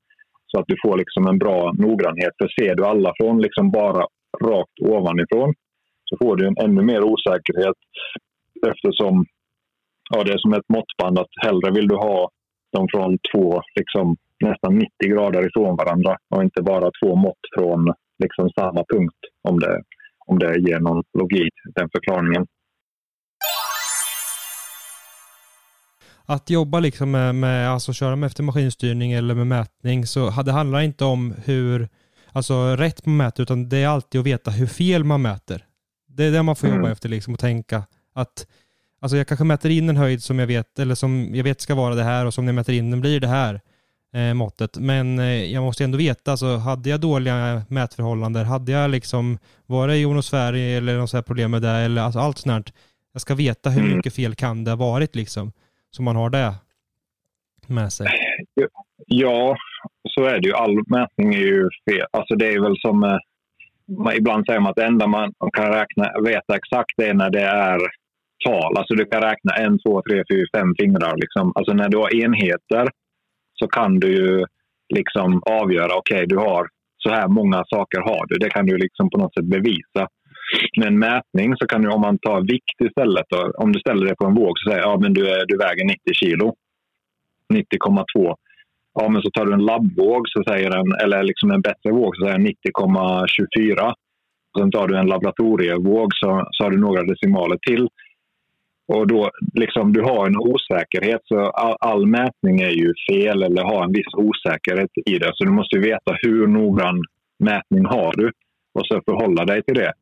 [0.48, 2.34] så att du får liksom en bra noggrannhet.
[2.38, 4.06] För ser du alla från liksom bara
[4.44, 5.54] rakt ovanifrån
[6.06, 7.80] så får du en ännu mer osäkerhet
[8.67, 9.26] eftersom
[10.10, 12.30] ja, det är som ett måttband att hellre vill du ha
[12.74, 17.94] dem från två liksom, nästan 90 grader ifrån varandra och inte bara två mått från
[18.24, 19.82] liksom, samma punkt om det,
[20.28, 22.48] om det ger någon logik, den förklaringen.
[26.26, 30.52] Att jobba liksom med, med alltså köra med efter maskinstyrning eller med mätning så det
[30.52, 31.88] handlar inte om hur
[32.32, 35.65] alltså rätt man mäter utan det är alltid att veta hur fel man mäter.
[36.08, 36.91] Det är det man får jobba mm.
[36.91, 38.46] efter liksom och tänka Att
[39.02, 41.76] Alltså jag kanske mäter in en höjd som jag vet, eller som jag vet ska
[41.76, 43.62] vara det här och som när jag mäter in den blir det här
[44.13, 44.78] eh, måttet.
[44.78, 49.88] Men eh, jag måste ändå veta, alltså hade jag dåliga mätförhållanden, hade jag liksom, var
[49.88, 52.74] det ionosfär eller något sånt problem med det, eller alltså allt sånt här.
[53.13, 53.98] Jag ska veta hur Mm.
[53.98, 55.52] mycket fel kan det ha varit liksom.
[55.91, 56.56] Så man har det
[57.67, 58.08] med sig.
[59.06, 59.58] Ja,
[60.22, 60.54] så är det ju.
[60.54, 62.08] All mätning är ju fel.
[62.12, 63.04] Alltså det är väl som...
[63.04, 63.18] eh,
[64.04, 67.42] man- Ibland säger man att det enda man kan räkna, veta exakt är när det
[67.44, 67.80] är
[68.46, 68.78] tal.
[68.78, 71.16] Alltså du kan räkna en, två, tre, fyra, fem fingrar.
[71.18, 71.52] Liksom.
[71.56, 72.86] Alltså när du har enheter
[73.60, 74.46] så kan du ju
[74.94, 76.68] liksom avgöra, okej du har
[77.04, 78.36] så här många saker har du.
[78.38, 80.08] Det kan du liksom på något sätt bevisa.
[80.78, 84.06] Med en mätning så kan du, om man tar vikt istället, då, om du ställer
[84.06, 86.54] dig på en våg så säger ja, men du, är, du väger 90 kilo.
[87.54, 88.36] 90,2.
[88.94, 92.16] Ja, men så tar du en labbvåg så säger den, eller liksom en bättre våg
[92.16, 93.94] så säger den 90,24.
[94.58, 97.88] Sen tar du en laboratorievåg så, så har du några decimaler till.
[98.88, 103.64] Och då liksom, du har en osäkerhet, så all, all mätning är ju fel eller
[103.64, 105.32] har en viss osäkerhet i det.
[105.34, 107.02] Så du måste veta hur noggrann
[107.40, 108.32] mätning har du
[108.74, 109.94] och så förhålla dig till det.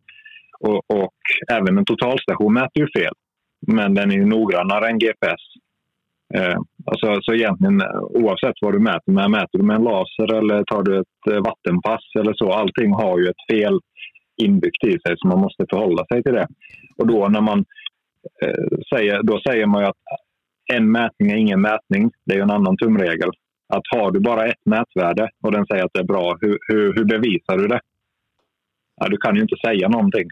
[0.60, 1.14] Och, och
[1.52, 3.14] även en totalstation mäter ju fel,
[3.68, 5.42] men den är ju noggrannare än GPS.
[6.36, 6.60] Eh,
[6.92, 10.64] alltså, så egentligen eh, oavsett vad du mäter med, mäter du med en laser eller
[10.64, 13.80] tar du ett eh, vattenpass eller så, allting har ju ett fel
[14.42, 16.48] inbyggt i sig så man måste förhålla sig till det.
[16.98, 17.60] Och då när man
[18.44, 20.04] eh, säger, då säger man ju att
[20.74, 22.12] en mätning är ingen mätning.
[22.26, 23.30] Det är ju en annan tumregel.
[23.74, 26.94] Att har du bara ett mätvärde och den säger att det är bra, hur, hur,
[26.96, 27.80] hur bevisar du det?
[28.96, 30.28] Ja, du kan ju inte säga någonting.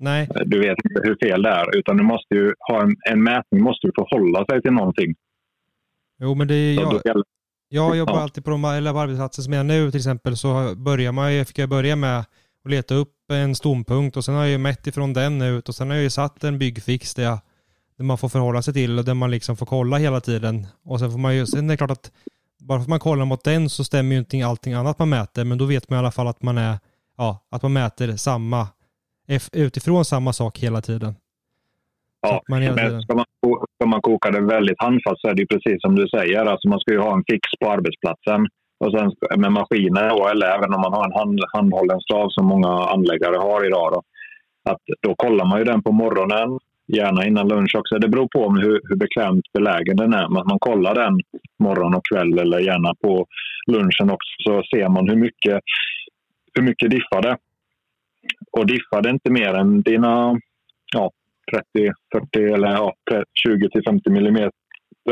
[0.00, 1.78] Nej, Du vet inte hur fel det är.
[1.78, 5.14] Utan du måste ju ha en, en mätning måste ju förhålla sig till någonting.
[6.20, 7.22] Jo men det är jag.
[7.68, 11.34] Jag jobbar alltid på de arbetsplatser som jag är nu till exempel så börjar man
[11.34, 14.58] ju, fick jag börja med att leta upp en stompunkt och sen har jag ju
[14.58, 17.38] mätt ifrån den ut och sen har jag ju satt en byggfix där, jag,
[17.96, 20.66] där man får förhålla sig till och där man liksom får kolla hela tiden.
[20.84, 22.12] Och sen får man ju, sen är det klart att
[22.58, 25.44] bara för att man kollar mot den så stämmer ju inte allting annat man mäter
[25.44, 26.78] men då vet man i alla fall att man är,
[27.16, 28.68] ja, att man mäter samma,
[29.52, 31.14] utifrån samma sak hela tiden.
[32.30, 33.24] Ja, man Men tiden, ska man,
[33.74, 36.44] ska man koka det väldigt handfast så är det precis som du säger.
[36.44, 38.46] Alltså man ska ju ha en fix på arbetsplatsen.
[38.84, 42.46] Och sen med maskiner då, eller även om man har en hand, handhållen stav som
[42.46, 43.92] många anläggare har idag.
[43.92, 44.02] Då,
[44.70, 47.98] att då kollar man ju den på morgonen, gärna innan lunch också.
[47.98, 50.28] Det beror på om hur, hur bekvämt belägen den är.
[50.28, 51.20] Men man kollar den
[51.58, 53.26] morgon och kväll eller gärna på
[53.66, 55.60] lunchen också så ser man hur mycket,
[56.54, 57.36] hur mycket diffar det.
[58.52, 60.40] Och diffar det inte mer än dina
[60.94, 61.10] ja,
[61.50, 62.94] 30, 40 eller ja,
[63.46, 64.52] 20 till 50 millimeter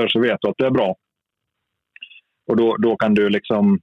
[0.09, 0.94] så vet du att det är bra.
[2.49, 3.81] Och då, då kan du liksom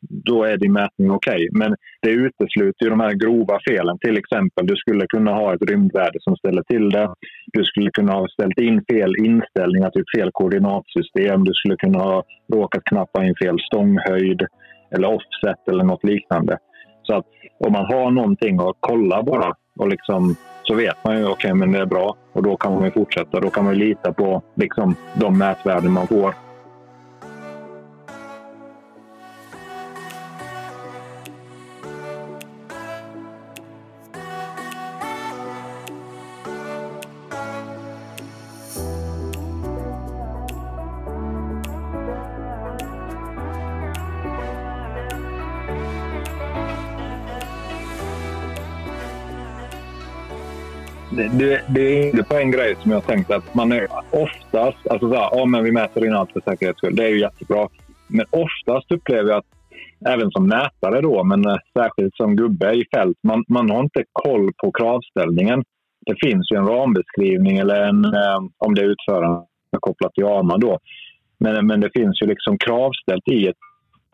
[0.00, 1.48] då är din mätning okej.
[1.52, 3.98] Men det utesluter ju de här grova felen.
[3.98, 7.14] Till exempel, du skulle kunna ha ett rymdvärde som ställer till det.
[7.52, 11.44] Du skulle kunna ha ställt in fel inställningar, alltså typ fel koordinatsystem.
[11.44, 14.42] Du skulle kunna ha råkat knappa in fel stånghöjd
[14.94, 16.58] eller offset eller något liknande.
[17.02, 17.26] Så att
[17.58, 20.36] om man har någonting att kolla bara och liksom
[20.68, 23.40] så vet man ju okej, men det är bra och då kan man ju fortsätta.
[23.40, 26.34] Då kan man ju lita på liksom, de mätvärden man får.
[51.10, 55.08] Det, det, är inte på en grej som jag tänkt att man är oftast, alltså
[55.08, 57.68] så här, ja men vi mäter in allt för säkerhets skull, det är ju jättebra.
[58.06, 59.46] Men oftast upplever jag att,
[60.06, 64.04] även som mätare då, men eh, särskilt som gubbe i fält, man, man har inte
[64.12, 65.64] koll på kravställningen.
[66.06, 69.44] Det finns ju en rambeskrivning eller en, eh, om det är utföraren
[69.80, 70.78] kopplat till AMA då.
[71.40, 73.56] Men, men det finns ju liksom kravställt i ett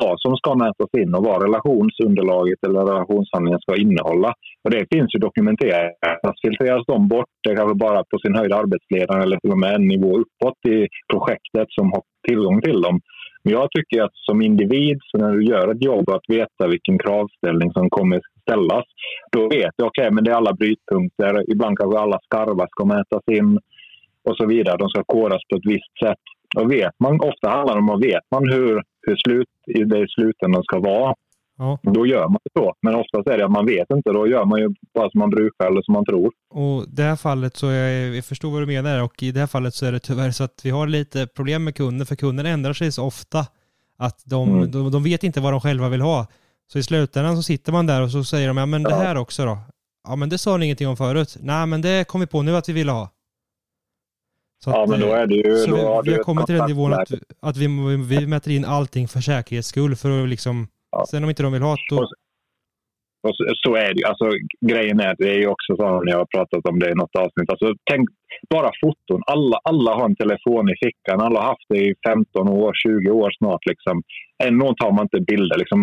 [0.02, 4.30] vad som ska mätas in och vad relationsunderlaget eller relationshandlingen ska innehålla.
[4.64, 6.36] Och det finns ju dokumenterat.
[6.42, 9.74] Filtreras de bort, det är kanske bara på sin höjd arbetsledare eller till och med
[9.74, 10.78] en nivå uppåt i
[11.12, 13.00] projektet som har tillgång till dem.
[13.44, 16.98] Men jag tycker att som individ, så när du gör ett jobb, att veta vilken
[16.98, 18.84] kravställning som kommer ställas.
[19.32, 21.50] Då vet jag, okej, men det är alla brytpunkter.
[21.52, 23.58] Ibland kanske alla skarvar ska mätas in
[24.28, 24.76] och så vidare.
[24.76, 26.24] De ska kodas på ett visst sätt.
[26.56, 30.08] Och vet man, ofta handlar det om att vet man hur, hur slut, det i
[30.08, 31.14] slutändan ska vara.
[31.58, 31.78] ja.
[31.82, 32.74] Då gör man det så.
[32.82, 34.10] Men oftast är det att man vet inte.
[34.12, 36.32] Då gör man ju bara som man brukar eller som man tror.
[36.50, 39.40] Och i det här fallet så jag, jag förstår vad du menar och i det
[39.40, 42.16] här fallet så är det tyvärr så att vi har lite problem med kunder för
[42.16, 43.38] kunder ändrar sig så ofta
[43.98, 44.70] att de, Mm.
[44.70, 46.26] de, de vet inte vad de själva vill ha.
[46.72, 49.16] Så i slutändan så sitter man där och så säger de ja men det här
[49.16, 49.58] också då.
[50.08, 51.36] Ja men det sa ni ingenting om förut.
[51.40, 53.08] Nej men det kom vi på nu att vi ville ha.
[54.64, 55.56] Så Ja, att, men då är det ju...
[55.56, 57.10] så vi, har vi har kommit till den nivån att,
[57.48, 57.66] att vi,
[58.10, 60.56] vi mäter in allting för säkerhets skull för att liksom,
[60.90, 61.04] Ja.
[61.10, 62.08] sen om inte de vill ha det, då, Och
[63.28, 64.06] Och så, så är det ju.
[64.10, 64.26] Alltså,
[64.70, 67.16] grejen är, det är ju också så när jag har pratat om det i något
[67.24, 67.50] avsnitt.
[67.50, 68.04] Alltså, tänk
[68.54, 69.22] bara foton.
[69.26, 71.20] Alla, alla har en telefon i fickan.
[71.20, 73.66] Alla har haft det i 15 år, 20 år snart.
[73.70, 74.02] Liksom.
[74.48, 75.56] Ändå tar man inte bilder.
[75.58, 75.80] Liksom,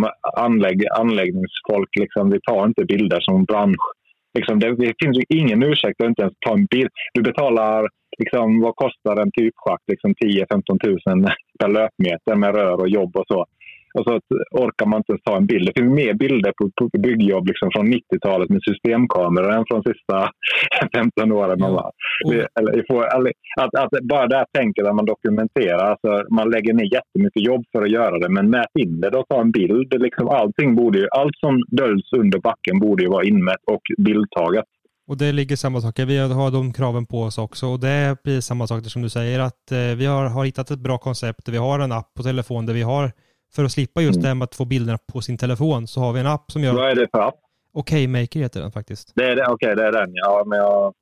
[0.47, 3.85] anlägg, anläggningsfolk, liksom, vi tar inte bilder som bransch.
[4.37, 6.89] Liksom, det, det finns ju ingen ursäkt att inte ens ta en bild.
[7.13, 7.79] Du betalar,
[8.19, 9.83] liksom, vad kostar en typschakt?
[9.91, 11.27] Liksom 10-15 000
[11.59, 13.45] per löpmeter med rör och jobb och så.
[13.99, 14.19] Och så
[14.51, 15.65] orkar man inte ens ta en bild.
[15.67, 20.29] Det finns mer bilder på, byggjobb liksom från 90-talet med systemkameror än från sista
[20.95, 21.59] 15 åren.
[21.59, 21.91] Ja.
[22.25, 25.85] Och- eller, att, att bara det här tänket att man dokumenterar.
[25.91, 28.29] Alltså, man lägger ner jättemycket jobb för att göra det.
[28.29, 30.01] Men mät in det då, ta en bild.
[30.01, 34.65] Liksom, allting borde ju, allt som döljs under backen borde ju vara inmätt och bildtaget.
[35.11, 36.05] Och det ligger samma saker.
[36.05, 37.67] Vi har de kraven på oss också.
[37.67, 39.39] Och det är precis samma saker som du säger.
[39.39, 41.45] Att eh, vi har, har hittat ett bra koncept.
[41.45, 43.11] där Vi har en app på telefon där vi har,
[43.55, 44.21] för att slippa just Mm.
[44.21, 46.61] det här med att få bilderna på sin telefon, så har vi en app som
[46.61, 46.83] Vad gör...
[46.89, 47.35] är det för app?
[47.73, 49.11] Okaymaker heter den faktiskt.
[49.15, 50.09] Det är det, Okej, det är den.
[50.13, 50.93] Ja, men jag,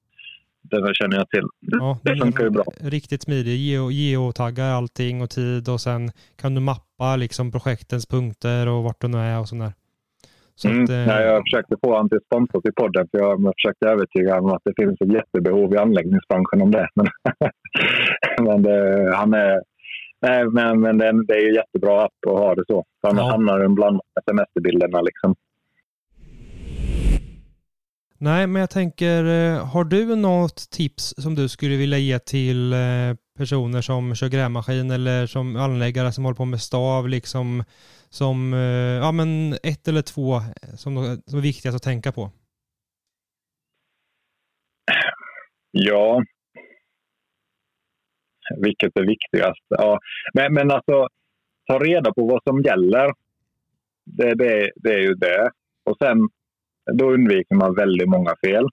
[0.62, 1.44] den känner jag till.
[1.60, 2.64] Ja, Det funkar ju bra.
[2.82, 3.58] Riktigt smidig.
[3.58, 9.02] Geo, geotaggar allting och tid och sen kan du mappa liksom projektens punkter och vart
[9.02, 9.74] du nu är och sådär.
[10.66, 10.84] Mm.
[10.84, 13.84] att, eh, Nej, jag försökte få honom till sponsor till podden för jag har försökt
[13.84, 16.88] övertyga honom att det finns ett jättebehov i anläggningsbranschen om det.
[16.96, 17.08] Men,
[18.46, 19.62] men det, han är...
[20.22, 22.86] Nej, men, men det, det är ju jättebra app att ha det så.
[23.02, 23.32] För annars Ja.
[23.32, 25.02] hamnar den bland semesterbilderna.
[25.02, 25.36] Liksom.
[28.18, 32.74] Nej, men jag tänker, eh, har du något tips som du skulle vilja ge till
[32.74, 32.80] eh,
[33.40, 37.64] personer som kör grävmaskin eller som anläggare som håller på med stav, liksom
[38.10, 42.32] som, eh, ja men ett eller två eh, som, som är viktigast att tänka på?
[45.72, 46.24] Ja.
[48.58, 49.66] Vilket är viktigast?
[49.68, 50.00] Ja.
[50.34, 51.08] Men, men alltså,
[51.68, 53.12] ta reda på vad som gäller.
[54.06, 55.50] Det, det, det är ju det.
[55.86, 56.30] Och sen,
[56.94, 58.64] då undviker man väldigt många fel.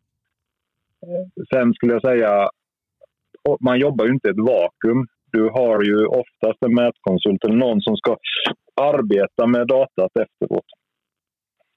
[1.02, 2.50] Eh, sen skulle jag säga,
[3.60, 5.06] man jobbar ju inte i ett vakuum.
[5.32, 8.16] Du har ju oftast en mätkonsult eller någon som ska
[8.80, 10.64] arbeta med datat efteråt.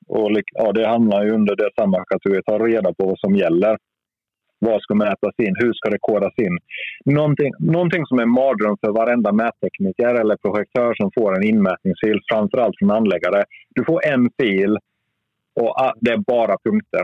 [0.07, 2.41] Och ja, det hamnar ju under det samma kategori.
[2.45, 3.77] Ta reda på vad som gäller.
[4.59, 5.55] Vad ska mätas in?
[5.59, 6.57] Hur ska det kodas in?
[7.15, 12.19] Någonting, någonting som är en mardröm för varenda mättekniker eller projektör som får en inmätningsfil,
[12.31, 13.43] framförallt från anläggare.
[13.69, 14.77] Du får en fil
[15.61, 17.03] och det är bara punkter.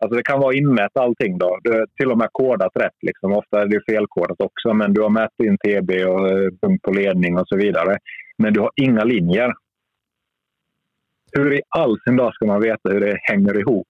[0.00, 1.38] Alltså det kan vara inmätt allting.
[1.38, 1.58] Då.
[1.62, 2.96] Du har till och med kodat rätt.
[3.02, 3.32] Liksom.
[3.32, 6.90] Ofta är det felkodat också, men du har mätt in TB och eh, punkt på
[6.90, 7.98] ledning och så vidare.
[8.38, 9.52] Men du har inga linjer.
[11.32, 13.88] Hur i all sin dag ska man veta hur det hänger ihop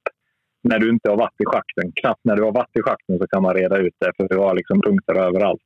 [0.63, 1.93] när du inte har varit i schakten?
[2.01, 4.37] Knappt när du har varit i schakten så kan man reda ut det, för du
[4.37, 5.63] har liksom punkter överallt.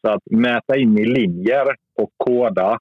[0.00, 2.78] Så att mäta in i linjer och koda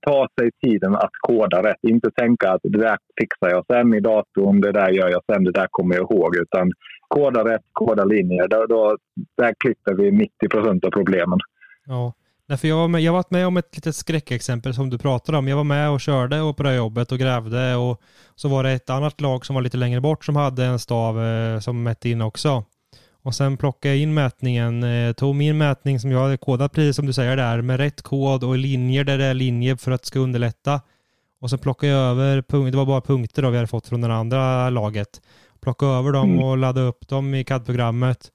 [0.00, 1.78] ta sig tiden att koda rätt.
[1.82, 5.44] Inte tänka att det där fixar jag sen i datorn, det där gör jag sen,
[5.44, 6.36] det där kommer jag ihåg.
[6.36, 6.72] Utan
[7.08, 8.48] koda rätt, koda linjer.
[8.48, 8.96] Då, då,
[9.36, 11.38] där klipper vi 90 procent av problemen.
[11.86, 12.12] Ja,
[12.48, 14.98] Nej, för jag, var med, jag har varit med om ett litet skräckexempel som du
[14.98, 15.48] pratade om.
[15.48, 18.00] Jag var med och körde och på det här jobbet och grävde och
[18.34, 21.24] så var det ett annat lag som var lite längre bort som hade en stav
[21.24, 22.64] eh, som mätte in också.
[23.28, 26.96] Och sen plockade jag in mätningen, eh, tog min mätning som jag hade kodat precis
[26.96, 30.02] som du säger där med rätt kod och linjer där det är linjer för att
[30.02, 30.80] det ska underlätta.
[31.40, 34.14] Och så plockade jag över, det var bara punkter då vi hade fått från det
[34.14, 35.20] andra laget.
[35.60, 36.44] Plockade över dem Mm.
[36.44, 38.30] och laddade upp dem i CAD-programmet.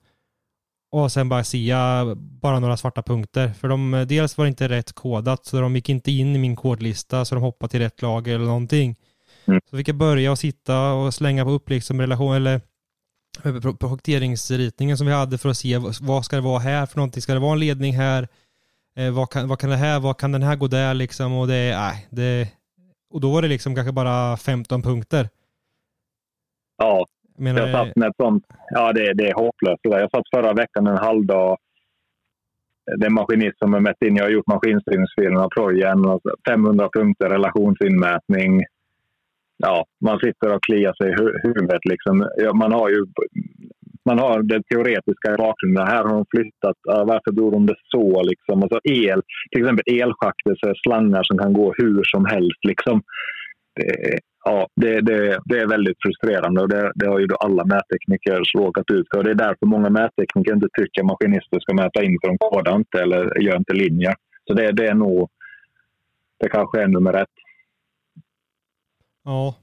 [0.91, 3.49] Och sen bara sia bara några svarta punkter.
[3.49, 6.55] För de, dels var det inte rätt kodat så de gick inte in i min
[6.55, 8.95] kodlista så de hoppade till rätt lager eller någonting.
[9.45, 9.61] Mm.
[9.69, 12.61] Så fick jag börja och sitta och slänga på upp liksom relation eller
[13.79, 17.21] projekteringsritningen som vi hade för att se vad- ska det vara här för någonting.
[17.21, 18.27] Ska det vara en ledning här?
[18.97, 21.33] Eh, vad, kan, vad kan det här, vad kan den här gå där liksom?
[21.33, 22.47] Och det, nej, det,
[23.13, 25.29] och då var det liksom kanske bara 15 punkter.
[26.77, 27.05] Ja,
[27.37, 28.45] menar, jag satt med ett sånt.
[28.69, 29.79] Ja, det, det är hopplöst.
[29.81, 31.57] Jag satt förra veckan en halvdag.
[32.99, 34.15] Det är maskinist som har mätt in.
[34.15, 36.05] Jag har gjort maskinstyrningsfilen av projen.
[36.05, 38.63] och 500 punkter relationsinmätning.
[39.65, 41.85] Ja, man sitter och kliar sig i hu- huvudet.
[41.85, 42.29] Liksom.
[42.37, 43.05] Ja, man har ju
[44.09, 45.87] man har den teoretiska bakgrunden.
[45.87, 46.77] Här har de flyttat.
[47.11, 48.23] Varför gjorde de det så?
[48.23, 48.63] Liksom.
[48.63, 49.21] Alltså el,
[49.51, 52.61] till exempel elschakter, så slangar som kan gå hur som helst.
[52.67, 53.01] Liksom.
[53.75, 57.65] Det, ja, det, det, det är väldigt frustrerande och det, det har ju då alla
[57.65, 59.23] mättekniker råkat ut för.
[59.23, 62.75] Det är därför många mättekniker inte tycker att maskinister ska mäta in för de kodar
[62.75, 64.13] inte eller gör inte linjer.
[64.47, 65.29] Så det, det är nog,
[66.39, 67.35] det kanske är nummer ett.
[69.25, 69.55] Ja,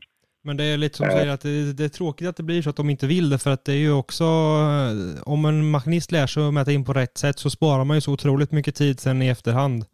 [0.43, 1.19] Men det är lite som du Eh.
[1.19, 3.39] säger att det, det är tråkigt att det blir så att de inte vill det
[3.39, 6.85] för att det är ju också eh, om en maskinist lär sig att mäta in
[6.85, 9.85] på rätt sätt så sparar man ju så otroligt mycket tid sen i efterhand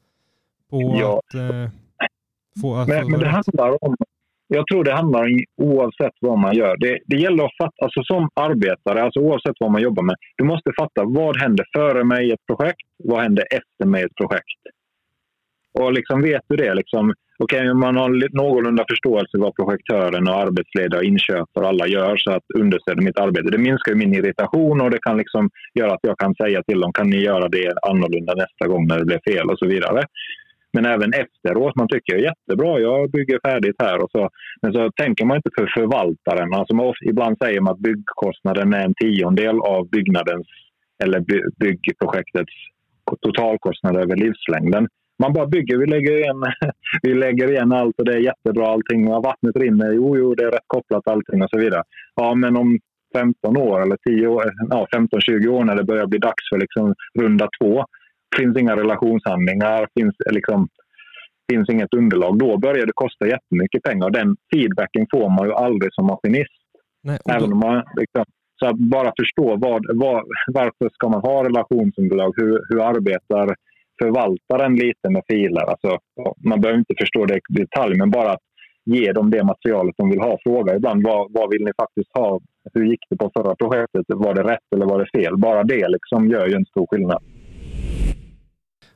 [0.70, 1.18] på Ja.
[1.18, 1.70] att eh,
[2.62, 3.96] få att Men, få men det handlar om...
[4.48, 6.76] Jag tror det handlar om oavsett vad man gör.
[6.76, 10.16] Det, det gäller att fatta, alltså som arbetare, alltså oavsett vad man jobbar med.
[10.36, 12.80] Du måste fatta vad händer före mig i ett projekt?
[13.04, 14.60] Vad händer efter mig i ett projekt?
[15.80, 21.00] Och liksom vet du det, liksom, okay, man har någorlunda förståelse vad projektören och arbetsledare
[21.00, 23.50] och inköpare och alla gör så att understödja mitt arbete.
[23.50, 26.92] Det minskar min irritation och det kan liksom göra att jag kan säga till dem,
[26.92, 30.02] kan ni göra det annorlunda nästa gång när det blir fel och så vidare.
[30.72, 34.02] Men även efteråt, man tycker jättebra, jag bygger färdigt här.
[34.02, 34.28] Och så,
[34.62, 36.54] men så tänker man inte för förvaltaren.
[36.54, 40.46] Alltså man, ibland säger man att byggkostnaden är en tiondel av byggnadens
[41.04, 41.20] eller
[41.60, 42.52] byggprojektets
[43.22, 44.88] totalkostnad över livslängden.
[45.18, 46.42] Man bara bygger, vi lägger, igen,
[47.02, 49.08] vi lägger igen allt och det är jättebra allting.
[49.08, 51.82] Och vattnet rinner, jo, jo, det är rätt kopplat allting och så vidare.
[52.14, 52.78] Ja, men om
[53.14, 56.94] 15 år eller 10 år, ja, 15-20 år när det börjar bli dags för liksom
[57.18, 57.84] runda två
[58.36, 60.68] finns inga relationshandlingar, finns, liksom,
[61.52, 62.38] finns inget underlag.
[62.38, 64.10] Då börjar det kosta jättemycket pengar.
[64.10, 66.62] Den feedbacken får man ju aldrig som maskinist.
[67.02, 68.24] Nej, och Även då, om man, liksom,
[68.60, 72.32] så att bara förstå vad, vad, varför ska man ha relationsunderlag?
[72.36, 73.54] Hur, hur arbetar
[74.02, 75.64] förvaltaren lite med filer?
[75.70, 75.98] Alltså,
[76.36, 78.40] man behöver inte förstå det i detalj, men bara att
[78.84, 80.38] ge dem det materialet de vill ha.
[80.42, 82.40] Fråga ibland vad, vad vill ni faktiskt ha?
[82.74, 84.04] Hur gick det på förra projektet?
[84.08, 85.36] Var det rätt eller var det fel?
[85.36, 87.22] Bara det liksom gör ju en stor skillnad.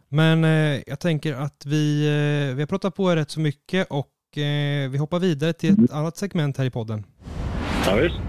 [0.09, 4.39] men eh, jag tänker att vi, eh, vi har pratat på rätt så mycket och
[4.43, 7.05] eh, vi hoppar vidare till ett annat segment här i podden.
[7.87, 8.21] Ja, visst.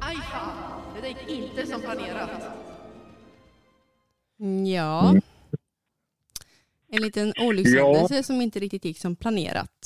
[0.00, 2.30] Aj fan, det gick inte som planerat.
[4.66, 5.10] Ja.
[5.10, 5.22] Mm.
[6.96, 9.78] En liten olyckshändelse som inte riktigt gick som planerat.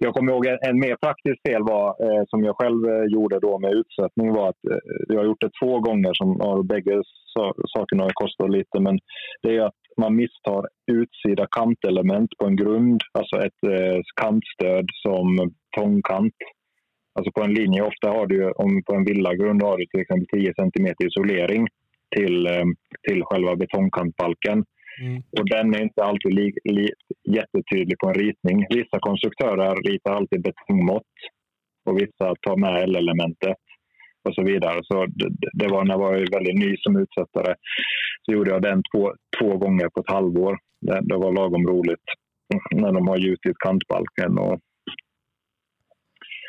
[0.00, 3.40] Jag kommer ihåg en, en mer praktisk fel var, eh, som jag själv eh, gjorde
[3.40, 7.02] då med utsättning var att eh, jag har gjort det två gånger som och bägge
[7.34, 8.98] sa, sakerna har kostat lite men
[9.42, 15.52] det är att man misstar utsida kantelement på en grund, alltså ett eh, kantstöd som
[15.76, 16.34] tångkant.
[17.18, 20.26] Alltså på en linje, ofta har du om på en villagrund har du till exempel
[20.26, 21.66] 10 cm isolering
[22.16, 22.66] till, eh,
[23.08, 24.64] till själva betongkantbalken.
[25.02, 25.22] Mm.
[25.38, 26.88] Och den är inte alltid li, li,
[27.28, 28.66] jättetydlig på en ritning.
[28.70, 31.14] Vissa konstruktörer ritar alltid betongmått
[31.86, 33.62] och vissa tar med L-elementet
[34.28, 34.80] och så vidare.
[34.82, 37.54] Så det, det var när jag var väldigt ny som utsättare
[38.22, 40.58] så gjorde jag den två, två gånger på ett halvår.
[40.80, 42.06] Det, det var lagom roligt
[42.74, 44.60] när de har gjutit kantbalken och,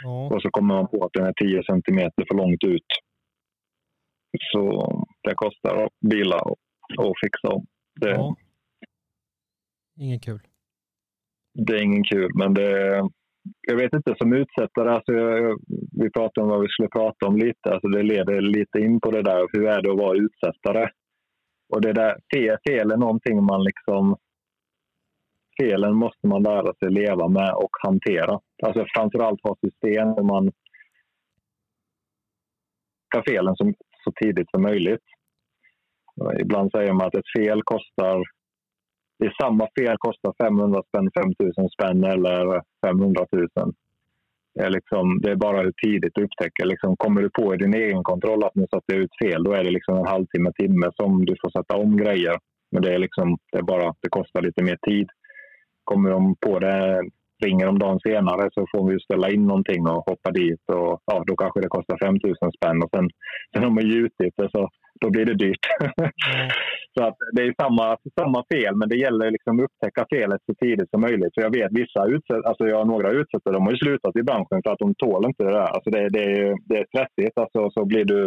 [0.04, 0.30] Ja.
[0.34, 2.90] och så kommer man på att den är 10 centimeter för långt ut.
[4.52, 4.62] Så
[5.24, 6.58] det kostar att bila och,
[6.98, 7.66] och fixa om.
[8.02, 8.36] Det, ja.
[9.98, 10.40] Ingen kul.
[11.54, 13.02] det är ingen kul, men det...
[13.68, 15.60] Jag vet inte, som utsättare, alltså jag,
[15.92, 19.12] vi pratade om vad vi skulle prata om lite, alltså det leder lite in på
[19.12, 20.90] det där, hur är det att vara utsättare?
[21.74, 24.18] Och det där, fel, fel är någonting man liksom...
[25.62, 28.40] Felen måste man lära sig leva med och hantera.
[28.64, 30.52] Alltså framförallt ha system där man
[33.08, 35.04] ska felen som, så tidigt som möjligt.
[36.22, 38.24] Eh, ibland säger man att ett fel kostar
[39.20, 43.74] det är samma fel kostar 500 spänn, 5000 spänn eller 500 000.
[44.56, 46.66] Det är, liksom, det är bara hur tidigt du upptäcker.
[46.66, 49.52] Liksom, kommer du på i din egen kontroll att nu satte jag ut fel, då
[49.54, 52.36] är det liksom en halvtimme, timme som du får sätta om grejer.
[52.72, 55.10] Men det är, liksom, det är bara det kostar lite mer tid.
[55.84, 57.04] Kommer de på det,
[57.44, 60.64] ringer de dagen senare så får vi ställa in någonting och hoppa dit.
[60.68, 63.10] Och, ja, då kanske det kostar 5000 spänn och sen,
[63.54, 64.70] sen har man gjutit det så
[65.02, 65.66] då blir det dyrt.
[66.98, 70.54] Så att det är samma, samma fel, men det gäller liksom att upptäcka felet så
[70.56, 71.34] tidigt som möjligt.
[71.34, 74.24] För jag vet vissa utsätt, alltså jag har några utsättare, de har ju slutat i
[74.24, 75.72] branschen för att de tål inte det där.
[75.76, 77.38] Alltså det, det, är, det är stressigt.
[77.38, 78.22] Alltså så blir du,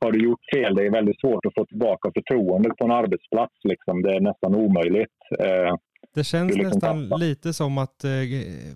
[0.00, 3.56] har du gjort fel, det är väldigt svårt att få tillbaka förtroendet på en arbetsplats.
[3.64, 4.02] Liksom.
[4.02, 5.18] Det är nästan omöjligt.
[5.38, 5.74] Eh,
[6.14, 7.18] Det känns liksom nästan tappar.
[7.18, 8.10] lite som att, eh,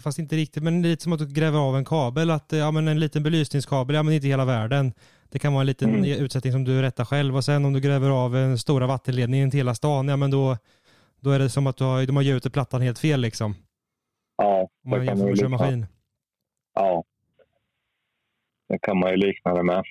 [0.00, 2.30] fast inte riktigt, men lite som att du gräver av en kabel.
[2.30, 4.92] Att eh, ja, men en liten belysningskabel, ja men inte hela världen.
[5.28, 6.04] Det kan vara en liten Mm.
[6.04, 9.58] utsättning som du rättar själv och sen om du gräver av en stora vattenledningen till
[9.60, 10.56] hela stan, ja men då,
[11.20, 13.54] då är det som att du har, de har gjutit plattan helt fel liksom.
[14.36, 15.86] ja, Om man det kan jämför med köra maskin.
[16.74, 17.04] ja.
[18.68, 19.84] Det kan man ju likna det med.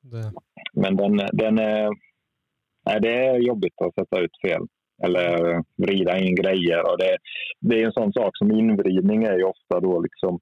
[0.00, 0.32] Det,
[0.72, 1.88] Men den, den är,
[2.86, 4.60] nej, det är jobbigt att sätta ut fel
[5.04, 6.90] eller vrida in grejer.
[6.90, 7.16] Och det,
[7.60, 10.38] det är en sån sak som invridning är ju ofta då liksom,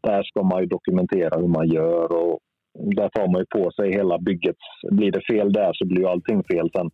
[0.00, 2.38] där ska man ju dokumentera hur man gör och
[2.74, 4.56] där tar man ju på sig hela bygget.
[4.90, 6.90] Blir det fel där så blir ju allting fel sen.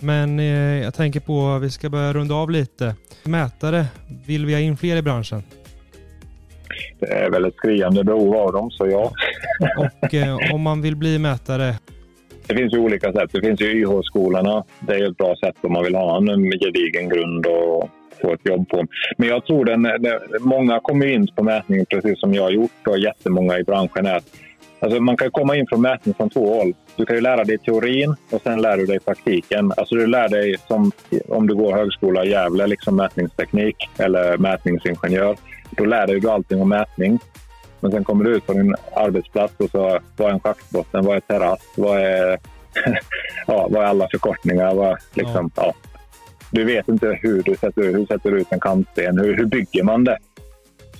[0.00, 2.94] men eh, jag tänker på, vi ska börja runda av lite.
[3.24, 3.84] Mätare,
[4.26, 5.42] vill vi ha in fler i branschen?
[6.98, 9.12] Det är väl ett skriande behov av dem, så ja.
[9.78, 11.74] Och eh, om man vill bli mätare,
[12.46, 13.30] det finns ju olika sätt.
[13.32, 14.64] Det finns ju YH-skolorna.
[14.80, 17.90] Det är ju ett bra sätt om man vill ha en gedigen grund och
[18.22, 18.86] få ett jobb på.
[19.16, 22.86] Men jag tror den, den, många kommer in på mätning precis som jag har gjort
[22.88, 24.36] och jättemånga i branschen är att
[24.80, 26.74] Alltså man kan komma in från mätning från två håll.
[26.96, 29.72] Du kan ju lära dig teorin och sen lär du dig praktiken.
[29.76, 30.92] Alltså du lär dig som
[31.28, 35.36] om du går högskola i Gävle, liksom mätningsteknik eller mätningsingenjör.
[35.70, 37.18] Då lär dig du allting om mätning.
[37.80, 41.16] Men sen kommer du ut på din arbetsplats och så vad är en schaktbotten, vad
[41.16, 42.38] är terrass, vad är,
[43.46, 44.74] ja, vad är alla förkortningar?
[44.74, 45.74] Vad, liksom, ja.
[46.50, 49.82] Du vet inte hur du sätter, hur sätter du ut en kantsten, hur, hur bygger
[49.82, 50.18] man det?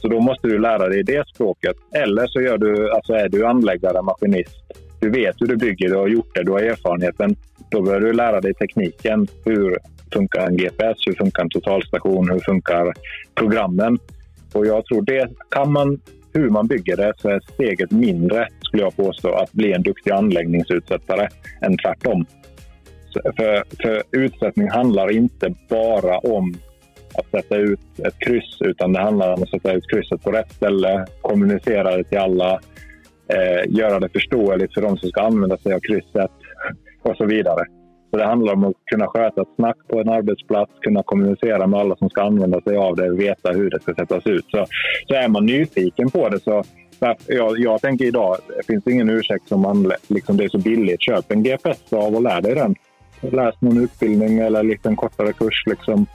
[0.01, 1.77] Så då måste du lära dig det språket.
[1.95, 4.57] Eller så gör du, alltså är du anläggare, maskinist.
[5.01, 7.37] Du vet hur du bygger, du har gjort det, du har erfarenheten.
[7.71, 9.27] Då börjar du lära dig tekniken.
[9.45, 9.79] Hur
[10.13, 10.97] funkar en GPS?
[11.07, 12.31] Hur funkar en totalstation?
[12.31, 12.95] Hur funkar
[13.35, 13.99] programmen?
[14.53, 16.01] Och jag tror det kan man,
[16.37, 20.11] hur man bygger det så är steget mindre, skulle jag påstå, att bli en duktig
[20.11, 21.29] anläggningsutsättare
[21.61, 22.27] än tvärtom.
[23.37, 26.55] För, för utsättning handlar inte bara om
[27.15, 30.53] att sätta ut ett kryss utan det handlar om att sätta ut krysset på rätt
[30.53, 32.61] ställe, kommunicera det till alla,
[33.29, 36.31] eh, göra det förståeligt för de som ska använda sig av krysset
[37.03, 37.65] och så vidare.
[38.17, 41.81] Så det handlar om att kunna sköta ett snack på en arbetsplats, kunna kommunicera med
[41.81, 44.45] alla som ska använda sig av det, veta hur det ska sättas ut.
[44.49, 44.67] Så,
[45.09, 46.63] så är man nyfiken på det så
[47.27, 51.01] jag, jag tänker idag, det finns ingen ursäkt som man, liksom det är så billigt.
[51.01, 52.75] Köp en GPS av och lär dig den.
[53.21, 55.67] Läs någon utbildning eller en liten kortare kurs.
[55.67, 56.07] Liksom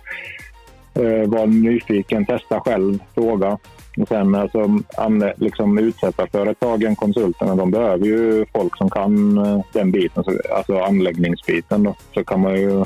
[0.94, 3.58] eh, var nyfiken, testa själv, fråga.
[3.98, 4.60] Och sen alltså,
[4.98, 10.24] an, liksom utsättarföretagen, konsulterna, de behöver ju folk som kan eh, den biten,
[10.56, 11.84] alltså anläggningsbiten.
[11.84, 11.96] Då.
[12.14, 12.86] Så kan man ju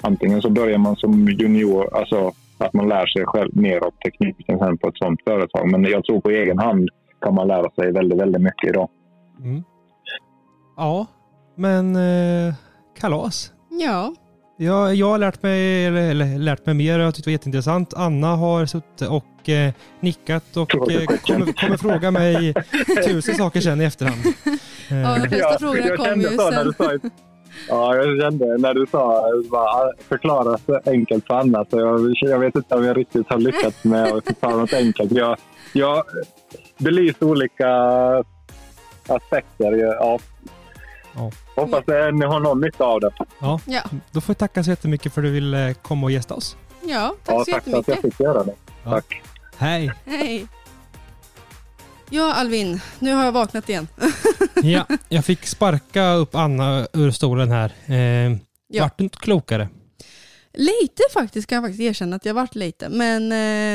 [0.00, 4.58] antingen så börjar man som junior, alltså att man lär sig själv mer av tekniken
[4.58, 5.70] sen på ett sånt företag.
[5.70, 6.88] Men jag tror på egen hand
[7.20, 8.88] kan man lära sig väldigt, väldigt mycket idag.
[9.40, 9.62] Mm.
[10.76, 11.06] Ja,
[11.56, 12.54] men eh,
[13.00, 13.52] kalas.
[13.70, 14.14] Ja,
[14.58, 17.38] Jag, jag har lärt mig, eller, eller, lärt mig mer och jag tyckte det var
[17.38, 17.94] jätteintressant.
[17.96, 22.54] Anna har suttit och eh, nickat och eh, kommer, kommer fråga mig
[23.06, 24.20] tusen saker sen i efterhand.
[24.90, 27.00] ja Eh, de flesta frågorna jag kommer ju kände så när du sen.
[27.00, 27.08] sa
[27.68, 31.64] Ja, jag kände när du sa bara, förklara så enkelt för Anna.
[31.70, 35.12] Så jag, jag vet inte om jag riktigt har lyckats med att förklara något enkelt.
[35.12, 35.36] Jag,
[35.72, 36.04] jag
[36.78, 37.68] belyser olika
[39.08, 39.72] aspekter.
[39.76, 40.18] Ja.
[41.14, 41.30] Ja.
[41.56, 43.10] Hoppas att ni har någon nytta av det.
[43.40, 43.80] ja, Ja,
[44.10, 46.56] då får jag tacka så jättemycket för att du ville komma och gästa oss.
[46.82, 48.16] ja, tack Ja, så tack för att jag jättemycket.
[48.16, 48.54] fick göra det.
[48.84, 48.90] Ja.
[48.90, 49.22] Tack.
[49.58, 49.92] Hej!
[50.04, 50.46] Hej.
[52.10, 53.88] Ja, Alvin, nu har jag vaknat igen.
[54.62, 57.72] Ja, jag fick sparka upp Anna ur stolen här.
[57.86, 58.36] Eh,
[58.72, 58.82] Ja.
[58.84, 59.68] Vart du inte klokare?
[60.52, 63.32] Lite faktiskt kan jag faktiskt erkänna att jag varit lite, men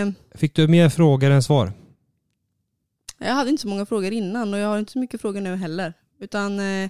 [0.08, 1.72] eh, Fick du mer frågor än svar?
[3.18, 5.56] jag hade inte så många frågor innan och jag har inte så mycket frågor nu
[5.56, 5.94] heller.
[6.20, 6.90] Utan eh,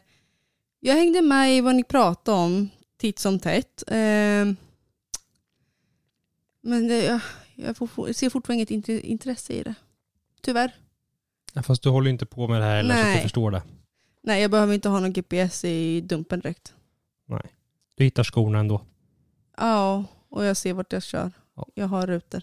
[0.79, 3.83] jag hängde med i vad ni pratade om titt som tätt.
[3.87, 4.45] Eh,
[6.61, 7.19] men det,
[7.55, 9.75] jag, får, ser fortfarande inget int- intresse i det.
[10.41, 10.75] Tyvärr.
[11.53, 13.21] Ja, fast du håller ju inte på med det här heller så att du Nej.
[13.21, 13.63] förstår det.
[14.23, 16.73] Nej, jag behöver inte ha någon GPS i dumpen direkt.
[17.97, 18.81] Du hittar skorna ändå.
[19.57, 21.31] Ja, och jag ser vart jag kör.
[21.55, 21.67] Ja.
[21.73, 22.41] Jag har rutor.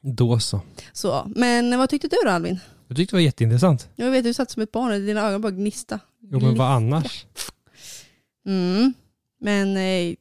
[0.00, 0.60] Då så.
[0.92, 2.58] Så, men vad tyckte du då Alvin?
[2.88, 3.88] Jag tyckte det var jätteintressant.
[3.96, 6.00] Jag vet du satt som ett barn och dina ögon bara gnista.
[6.20, 7.26] Jo men vad annars?
[8.46, 8.94] Mm.
[9.40, 10.14] Men eh,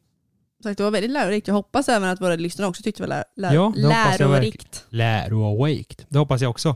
[0.63, 1.47] sagt, det var väldigt lärorikt.
[1.47, 4.19] Jag hoppas även att våra lyssnare också tyckte det var lä- lä- Ja, det hoppas
[4.19, 4.85] jag lärorikt.
[4.89, 6.03] Läroawaked.
[6.09, 6.75] Det hoppas jag också.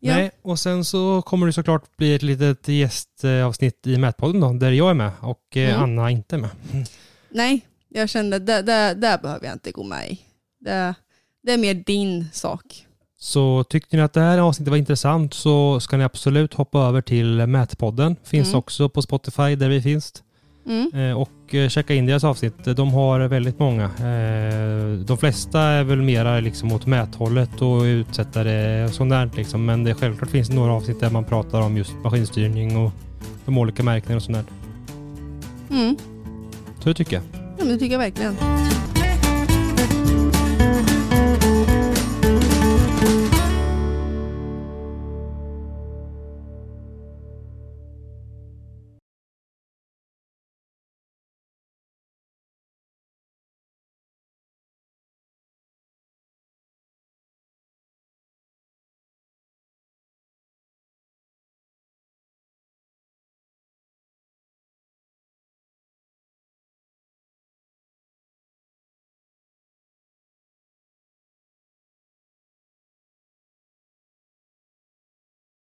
[0.00, 0.14] Ja.
[0.16, 4.72] Nej, och sen så kommer det såklart bli ett litet gästavsnitt i Mätpodden då, där
[4.72, 5.82] jag är med och eh, Mm.
[5.82, 6.50] Anna inte är med.
[7.30, 10.20] Nej, jag kände där, där, där behöver jag inte gå med i.
[10.60, 10.94] Det,
[11.42, 12.86] det är mer din sak.
[13.18, 17.00] Så tyckte ni att det här avsnittet var intressant så ska ni absolut hoppa över
[17.00, 18.16] till Mätpodden.
[18.24, 18.58] Finns Mm.
[18.58, 20.12] också på Spotify där vi finns.
[20.66, 20.90] Mm.
[21.10, 22.54] Eh, Och eh, checka in deras avsnitt.
[22.76, 23.84] De har väldigt många.
[23.84, 29.64] Eh, De flesta är väl mera liksom åt mäthållet och utsättare och sånt där liksom.
[29.64, 32.92] Men det självklart finns några avsnitt där man pratar om just maskinstyrning och
[33.44, 34.44] de olika märkena och sånt där.
[35.76, 35.96] Mm.
[36.80, 37.22] Så det tycker jag.
[37.32, 38.34] Ja, men det tycker jag verkligen.